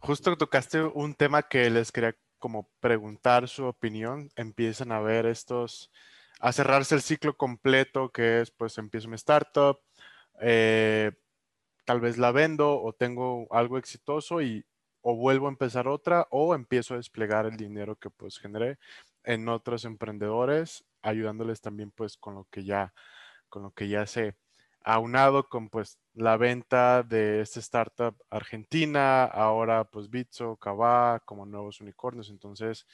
Justo 0.00 0.36
tocaste 0.36 0.82
un 0.82 1.14
tema 1.14 1.42
que 1.42 1.70
les 1.70 1.92
quería 1.92 2.16
como 2.38 2.70
preguntar 2.80 3.48
su 3.48 3.66
opinión, 3.66 4.30
empiezan 4.36 4.92
a 4.92 5.00
ver 5.00 5.26
estos, 5.26 5.90
a 6.40 6.52
cerrarse 6.52 6.94
el 6.94 7.02
ciclo 7.02 7.36
completo 7.36 8.10
que 8.10 8.40
es, 8.40 8.50
pues 8.50 8.78
empiezo 8.78 9.08
mi 9.08 9.16
startup, 9.16 9.80
eh, 10.40 11.12
tal 11.84 12.00
vez 12.00 12.18
la 12.18 12.32
vendo 12.32 12.80
o 12.82 12.92
tengo 12.92 13.46
algo 13.50 13.78
exitoso 13.78 14.42
y 14.42 14.64
o 15.02 15.16
vuelvo 15.16 15.46
a 15.46 15.50
empezar 15.50 15.88
otra 15.88 16.26
o 16.30 16.54
empiezo 16.54 16.94
a 16.94 16.98
desplegar 16.98 17.46
el 17.46 17.56
dinero 17.56 17.96
que 17.96 18.10
pues 18.10 18.38
generé 18.38 18.78
en 19.24 19.48
otros 19.48 19.84
emprendedores, 19.84 20.84
ayudándoles 21.02 21.60
también 21.60 21.90
pues 21.90 22.16
con 22.16 22.34
lo 22.34 22.46
que 22.50 22.64
ya, 22.64 22.94
con 23.48 23.62
lo 23.62 23.70
que 23.72 23.88
ya 23.88 24.06
sé 24.06 24.36
aunado 24.84 25.48
con 25.48 25.68
pues 25.68 25.98
la 26.14 26.36
venta 26.36 27.02
de 27.02 27.40
esta 27.40 27.60
startup 27.60 28.16
argentina, 28.30 29.24
ahora 29.24 29.84
pues 29.84 30.10
Bitso, 30.10 30.56
Kava, 30.56 31.20
como 31.24 31.46
nuevos 31.46 31.80
unicornios. 31.80 32.30
Entonces, 32.30 32.86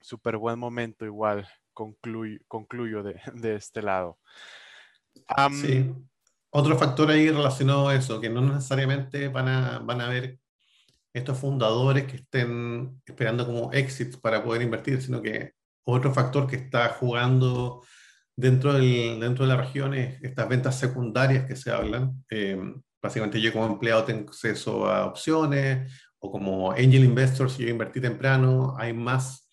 súper 0.00 0.36
buen 0.36 0.58
momento 0.58 1.04
igual, 1.04 1.48
concluyo, 1.72 2.40
concluyo 2.48 3.02
de, 3.02 3.20
de 3.34 3.56
este 3.56 3.82
lado. 3.82 4.18
sí. 5.52 5.92
Otro 6.54 6.76
factor 6.76 7.10
ahí 7.10 7.30
relacionado 7.30 7.88
a 7.88 7.94
eso, 7.94 8.20
que 8.20 8.28
no 8.28 8.42
necesariamente 8.42 9.28
van 9.28 9.48
a, 9.48 9.78
van 9.78 10.02
a 10.02 10.08
ver 10.08 10.38
estos 11.14 11.38
fundadores 11.38 12.04
que 12.04 12.16
estén 12.16 13.00
esperando 13.06 13.46
como 13.46 13.72
exits 13.72 14.18
para 14.18 14.44
poder 14.44 14.60
invertir, 14.60 15.00
sino 15.00 15.22
que 15.22 15.52
otro 15.84 16.12
factor 16.12 16.46
que 16.46 16.56
está 16.56 16.90
jugando 16.90 17.82
Dentro, 18.34 18.72
del, 18.72 19.20
dentro 19.20 19.44
de 19.44 19.54
la 19.54 19.60
región, 19.60 19.94
estas 19.94 20.48
ventas 20.48 20.78
secundarias 20.78 21.46
que 21.46 21.54
se 21.54 21.70
hablan, 21.70 22.24
eh, 22.30 22.58
básicamente 23.02 23.40
yo 23.40 23.52
como 23.52 23.66
empleado 23.66 24.04
tengo 24.04 24.28
acceso 24.28 24.86
a 24.86 25.06
opciones 25.06 25.92
o 26.18 26.30
como 26.30 26.72
angel 26.72 27.04
investor, 27.04 27.50
si 27.50 27.64
yo 27.64 27.68
invertí 27.68 28.00
temprano, 28.00 28.74
hay 28.78 28.92
más 28.92 29.50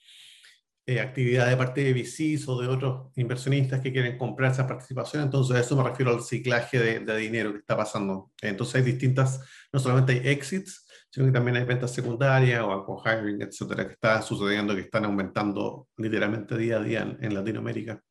eh, 0.86 1.00
actividad 1.02 1.48
de 1.48 1.58
parte 1.58 1.84
de 1.84 1.94
VCs 1.94 2.48
o 2.48 2.62
de 2.62 2.68
otros 2.68 3.12
inversionistas 3.16 3.82
que 3.82 3.92
quieren 3.92 4.18
comprar 4.18 4.52
esa 4.52 4.68
participación, 4.68 5.24
entonces 5.24 5.56
a 5.56 5.60
eso 5.60 5.76
me 5.76 5.84
refiero 5.84 6.12
al 6.12 6.22
ciclaje 6.22 6.80
de, 6.80 7.00
de 7.00 7.18
dinero 7.18 7.52
que 7.52 7.60
está 7.60 7.76
pasando. 7.78 8.32
Entonces 8.42 8.76
hay 8.76 8.82
distintas, 8.84 9.42
no 9.74 9.80
solamente 9.80 10.14
hay 10.14 10.30
exits, 10.30 10.88
sino 11.12 11.26
que 11.26 11.32
también 11.32 11.58
hay 11.58 11.66
ventas 11.66 11.92
secundarias 11.94 12.62
o 12.64 13.04
hiring, 13.06 13.42
etcétera, 13.42 13.86
que 13.88 13.94
está 13.94 14.22
sucediendo, 14.22 14.76
que 14.76 14.82
están 14.82 15.06
aumentando 15.06 15.88
literalmente 15.98 16.58
día 16.58 16.78
a 16.78 16.84
día 16.84 17.18
en 17.20 17.34
Latinoamérica. 17.34 18.02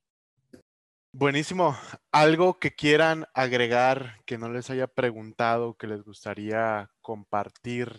Buenísimo. 1.20 1.74
¿Algo 2.12 2.60
que 2.60 2.76
quieran 2.76 3.26
agregar 3.34 4.22
que 4.24 4.38
no 4.38 4.50
les 4.50 4.70
haya 4.70 4.86
preguntado, 4.86 5.74
que 5.74 5.88
les 5.88 6.04
gustaría 6.04 6.92
compartir 7.00 7.90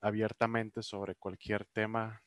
abiertamente 0.00 0.84
sobre 0.84 1.16
cualquier 1.16 1.66
tema? 1.66 2.22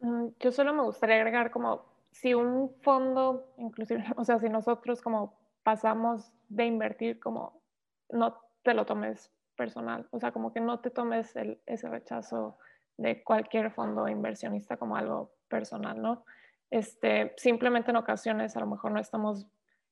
Mm, 0.00 0.30
yo 0.40 0.50
solo 0.50 0.74
me 0.74 0.82
gustaría 0.82 1.14
agregar 1.18 1.52
como 1.52 1.84
si 2.10 2.34
un 2.34 2.74
fondo, 2.82 3.54
inclusive, 3.58 4.04
o 4.16 4.24
sea, 4.24 4.40
si 4.40 4.48
nosotros 4.48 5.00
como 5.00 5.38
pasamos 5.62 6.32
de 6.48 6.64
invertir 6.66 7.20
como 7.20 7.62
no 8.10 8.40
te 8.64 8.74
lo 8.74 8.86
tomes 8.86 9.30
personal, 9.54 10.08
o 10.10 10.18
sea, 10.18 10.32
como 10.32 10.52
que 10.52 10.60
no 10.60 10.80
te 10.80 10.90
tomes 10.90 11.32
ese 11.66 11.88
rechazo 11.88 12.58
de 12.96 13.22
cualquier 13.22 13.70
fondo 13.70 14.08
inversionista 14.08 14.76
como 14.78 14.96
algo 14.96 15.30
personal, 15.48 16.02
¿no? 16.02 16.24
Este, 16.70 17.34
simplemente 17.36 17.90
en 17.90 17.96
ocasiones 17.96 18.56
a 18.56 18.60
lo 18.60 18.66
mejor 18.66 18.92
no 18.92 19.00
estamos 19.00 19.46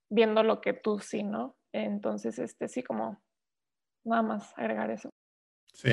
viendo 0.09 0.43
lo 0.43 0.61
que 0.61 0.73
tú 0.73 0.99
sí, 0.99 1.23
¿no? 1.23 1.57
Entonces, 1.73 2.39
este, 2.39 2.69
sí, 2.69 2.83
como 2.83 3.23
nada 4.05 4.23
más 4.23 4.53
agregar 4.57 4.91
eso. 4.91 5.11
Sí, 5.73 5.91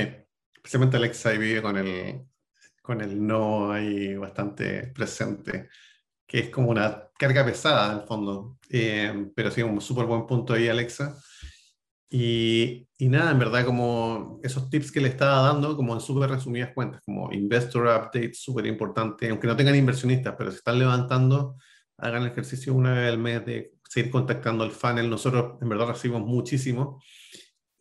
especialmente 0.56 0.98
Alexa 0.98 1.32
vive 1.32 1.62
con 1.62 1.78
el, 1.78 2.26
con 2.82 3.02
el 3.02 3.26
no 3.26 3.72
ahí 3.72 4.16
bastante 4.16 4.88
presente, 4.88 5.70
que 6.26 6.40
es 6.40 6.50
como 6.50 6.70
una 6.70 7.10
carga 7.18 7.44
pesada 7.46 7.92
en 7.92 8.00
el 8.00 8.08
fondo, 8.08 8.60
eh, 8.70 9.32
pero 9.36 9.52
sí, 9.52 9.62
un 9.62 9.82
súper 9.82 10.06
buen 10.06 10.26
punto 10.26 10.54
ahí, 10.54 10.70
Alexa. 10.70 11.18
Y, 12.16 12.88
y, 13.00 13.10
nada, 13.10 13.32
en 13.32 13.40
verdad, 13.40 13.66
como 13.66 14.40
esos 14.44 14.70
tips 14.70 14.92
que 14.92 15.02
le 15.02 15.08
estaba 15.08 15.48
dando, 15.48 15.76
como 15.76 15.96
en 15.96 16.00
súper 16.00 16.30
resumidas 16.30 16.72
cuentas, 16.72 17.02
como 17.04 17.34
investor 17.34 17.88
updates, 17.88 18.40
súper 18.40 18.68
importante, 18.68 19.32
aunque 19.32 19.48
no 19.48 19.56
tengan 19.56 19.76
inversionistas, 19.76 20.36
pero 20.38 20.52
si 20.52 20.58
están 20.58 20.78
levantando, 20.78 21.56
hagan 21.98 22.22
el 22.22 22.28
ejercicio 22.28 22.72
una 22.76 22.94
vez 22.94 23.12
al 23.12 23.18
mes 23.18 23.44
de 23.48 23.74
seguir 23.90 24.12
contactando 24.12 24.64
al 24.64 24.70
funnel. 24.70 25.10
Nosotros, 25.10 25.58
en 25.60 25.68
verdad, 25.68 25.88
recibimos 25.88 26.22
muchísimo. 26.22 27.02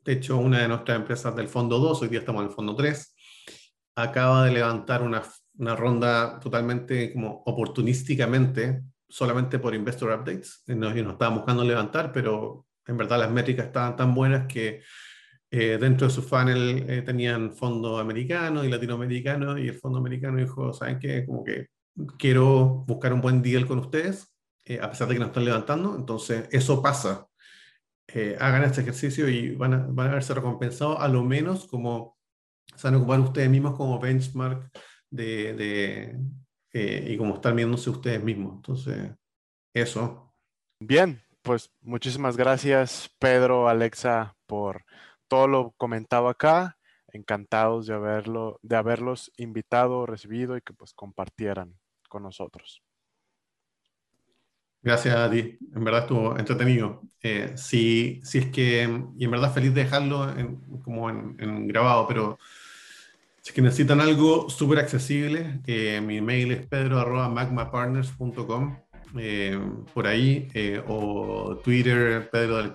De 0.02 0.14
hecho, 0.14 0.38
una 0.38 0.60
de 0.60 0.68
nuestras 0.68 0.96
empresas 0.96 1.36
del 1.36 1.48
fondo 1.48 1.78
2, 1.78 2.00
hoy 2.00 2.08
día 2.08 2.20
estamos 2.20 2.40
en 2.40 2.48
el 2.48 2.54
fondo 2.54 2.74
3, 2.74 3.14
acaba 3.96 4.46
de 4.46 4.52
levantar 4.52 5.02
una, 5.02 5.22
una 5.58 5.76
ronda 5.76 6.40
totalmente 6.40 7.12
como 7.12 7.42
oportunísticamente, 7.44 8.82
solamente 9.10 9.58
por 9.58 9.74
investor 9.74 10.18
updates. 10.18 10.62
Nos, 10.68 10.94
nos 10.94 11.12
estaban 11.12 11.34
buscando 11.34 11.64
levantar, 11.64 12.12
pero 12.12 12.64
en 12.86 12.96
verdad 12.96 13.18
las 13.18 13.30
métricas 13.30 13.66
estaban 13.66 13.96
tan 13.96 14.14
buenas 14.14 14.46
que 14.46 14.82
eh, 15.50 15.78
dentro 15.78 16.06
de 16.06 16.12
su 16.12 16.22
funnel 16.22 16.84
eh, 16.88 17.02
tenían 17.02 17.52
fondo 17.52 17.98
americano 17.98 18.64
y 18.64 18.70
latinoamericano 18.70 19.58
y 19.58 19.68
el 19.68 19.78
fondo 19.78 19.98
americano 19.98 20.38
dijo, 20.38 20.72
¿saben 20.72 20.98
qué? 20.98 21.26
Como 21.26 21.44
que 21.44 21.68
quiero 22.18 22.84
buscar 22.86 23.12
un 23.12 23.20
buen 23.20 23.42
deal 23.42 23.66
con 23.66 23.78
ustedes 23.78 24.32
eh, 24.64 24.78
a 24.80 24.88
pesar 24.90 25.08
de 25.08 25.14
que 25.14 25.20
no 25.20 25.26
están 25.26 25.44
levantando. 25.44 25.96
Entonces, 25.96 26.48
eso 26.52 26.82
pasa. 26.82 27.26
Eh, 28.06 28.36
hagan 28.40 28.64
este 28.64 28.82
ejercicio 28.82 29.28
y 29.28 29.54
van 29.54 29.74
a, 29.74 29.86
van 29.88 30.08
a 30.08 30.14
verse 30.14 30.34
recompensados, 30.34 30.98
a 31.00 31.08
lo 31.08 31.24
menos 31.24 31.66
como 31.66 32.18
se 32.74 32.86
van 32.86 32.94
a 32.94 32.98
ocupar 32.98 33.20
ustedes 33.20 33.50
mismos 33.50 33.76
como 33.76 33.98
benchmark 33.98 34.70
de, 35.10 35.54
de 35.54 37.12
y 37.12 37.16
como 37.18 37.34
están 37.34 37.56
viéndose 37.56 37.90
ustedes 37.90 38.22
mismos. 38.22 38.56
Entonces, 38.56 39.10
eso. 39.74 40.34
Bien, 40.80 41.20
pues 41.42 41.70
muchísimas 41.80 42.36
gracias, 42.36 43.10
Pedro, 43.18 43.68
Alexa, 43.68 44.36
por 44.46 44.84
todo 45.28 45.48
lo 45.48 45.72
comentado 45.72 46.28
acá. 46.28 46.78
Encantados 47.08 47.86
de 47.86 47.94
haberlo, 47.94 48.58
de 48.62 48.76
haberlos 48.76 49.30
invitado, 49.36 50.06
recibido 50.06 50.56
y 50.56 50.62
que 50.62 50.72
pues 50.72 50.94
compartieran 50.94 51.78
con 52.08 52.22
nosotros. 52.22 52.82
Gracias 54.84 55.14
a 55.14 55.30
ti, 55.30 55.56
en 55.74 55.84
verdad 55.84 56.02
estuvo 56.02 56.36
entretenido. 56.36 57.02
Eh, 57.22 57.52
si, 57.56 58.20
si, 58.24 58.38
es 58.38 58.46
que, 58.46 58.82
y 59.16 59.24
en 59.24 59.30
verdad 59.30 59.54
feliz 59.54 59.72
de 59.72 59.84
dejarlo 59.84 60.34
como 60.82 61.08
en, 61.08 61.68
grabado, 61.68 62.08
pero 62.08 62.36
si 63.40 63.50
es 63.50 63.54
que 63.54 63.62
necesitan 63.62 64.00
algo 64.00 64.50
súper 64.50 64.80
accesible, 64.80 65.60
eh, 65.66 66.00
mi 66.00 66.20
mail 66.20 66.50
es 66.50 66.66
pedro.magmapartners.com, 66.66 68.81
eh, 69.18 69.58
por 69.92 70.06
ahí, 70.06 70.48
o 70.86 71.56
Twitter, 71.62 72.28
Pedro 72.30 72.56
del, 72.58 72.72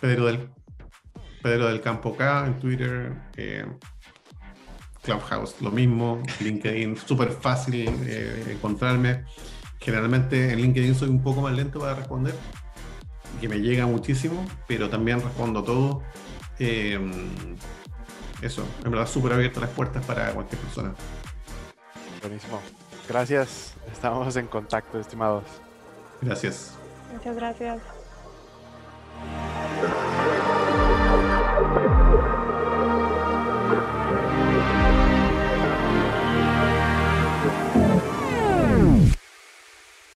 Pedro 0.00 0.26
del, 0.26 0.48
Pedro 1.42 1.68
del 1.68 1.80
Campo 1.80 2.16
K 2.16 2.46
en 2.46 2.58
Twitter, 2.58 3.12
Clubhouse, 5.02 5.60
lo 5.60 5.70
mismo, 5.70 6.22
LinkedIn, 6.40 6.96
súper 7.06 7.30
fácil 7.30 7.88
encontrarme. 8.50 9.24
Generalmente 9.80 10.52
en 10.52 10.60
LinkedIn 10.60 10.94
soy 10.94 11.08
un 11.08 11.22
poco 11.22 11.40
más 11.40 11.54
lento 11.54 11.78
para 11.78 11.94
responder, 11.94 12.34
que 13.40 13.48
me 13.48 13.60
llega 13.60 13.86
muchísimo, 13.86 14.44
pero 14.66 14.88
también 14.88 15.20
respondo 15.20 15.62
todo. 15.62 16.02
Em, 16.58 17.56
eso, 18.42 18.66
en 18.84 18.90
verdad 18.90 19.08
súper 19.08 19.32
abiertas 19.32 19.62
las 19.62 19.70
puertas 19.70 20.04
para 20.04 20.32
cualquier 20.32 20.60
persona. 20.60 20.94
Buenísimo. 22.20 22.60
Gracias. 23.08 23.74
Estamos 23.90 24.36
en 24.36 24.46
contacto, 24.46 25.00
estimados. 25.00 25.44
Gracias. 26.20 26.74
Muchas 27.12 27.36
gracias. 27.36 27.80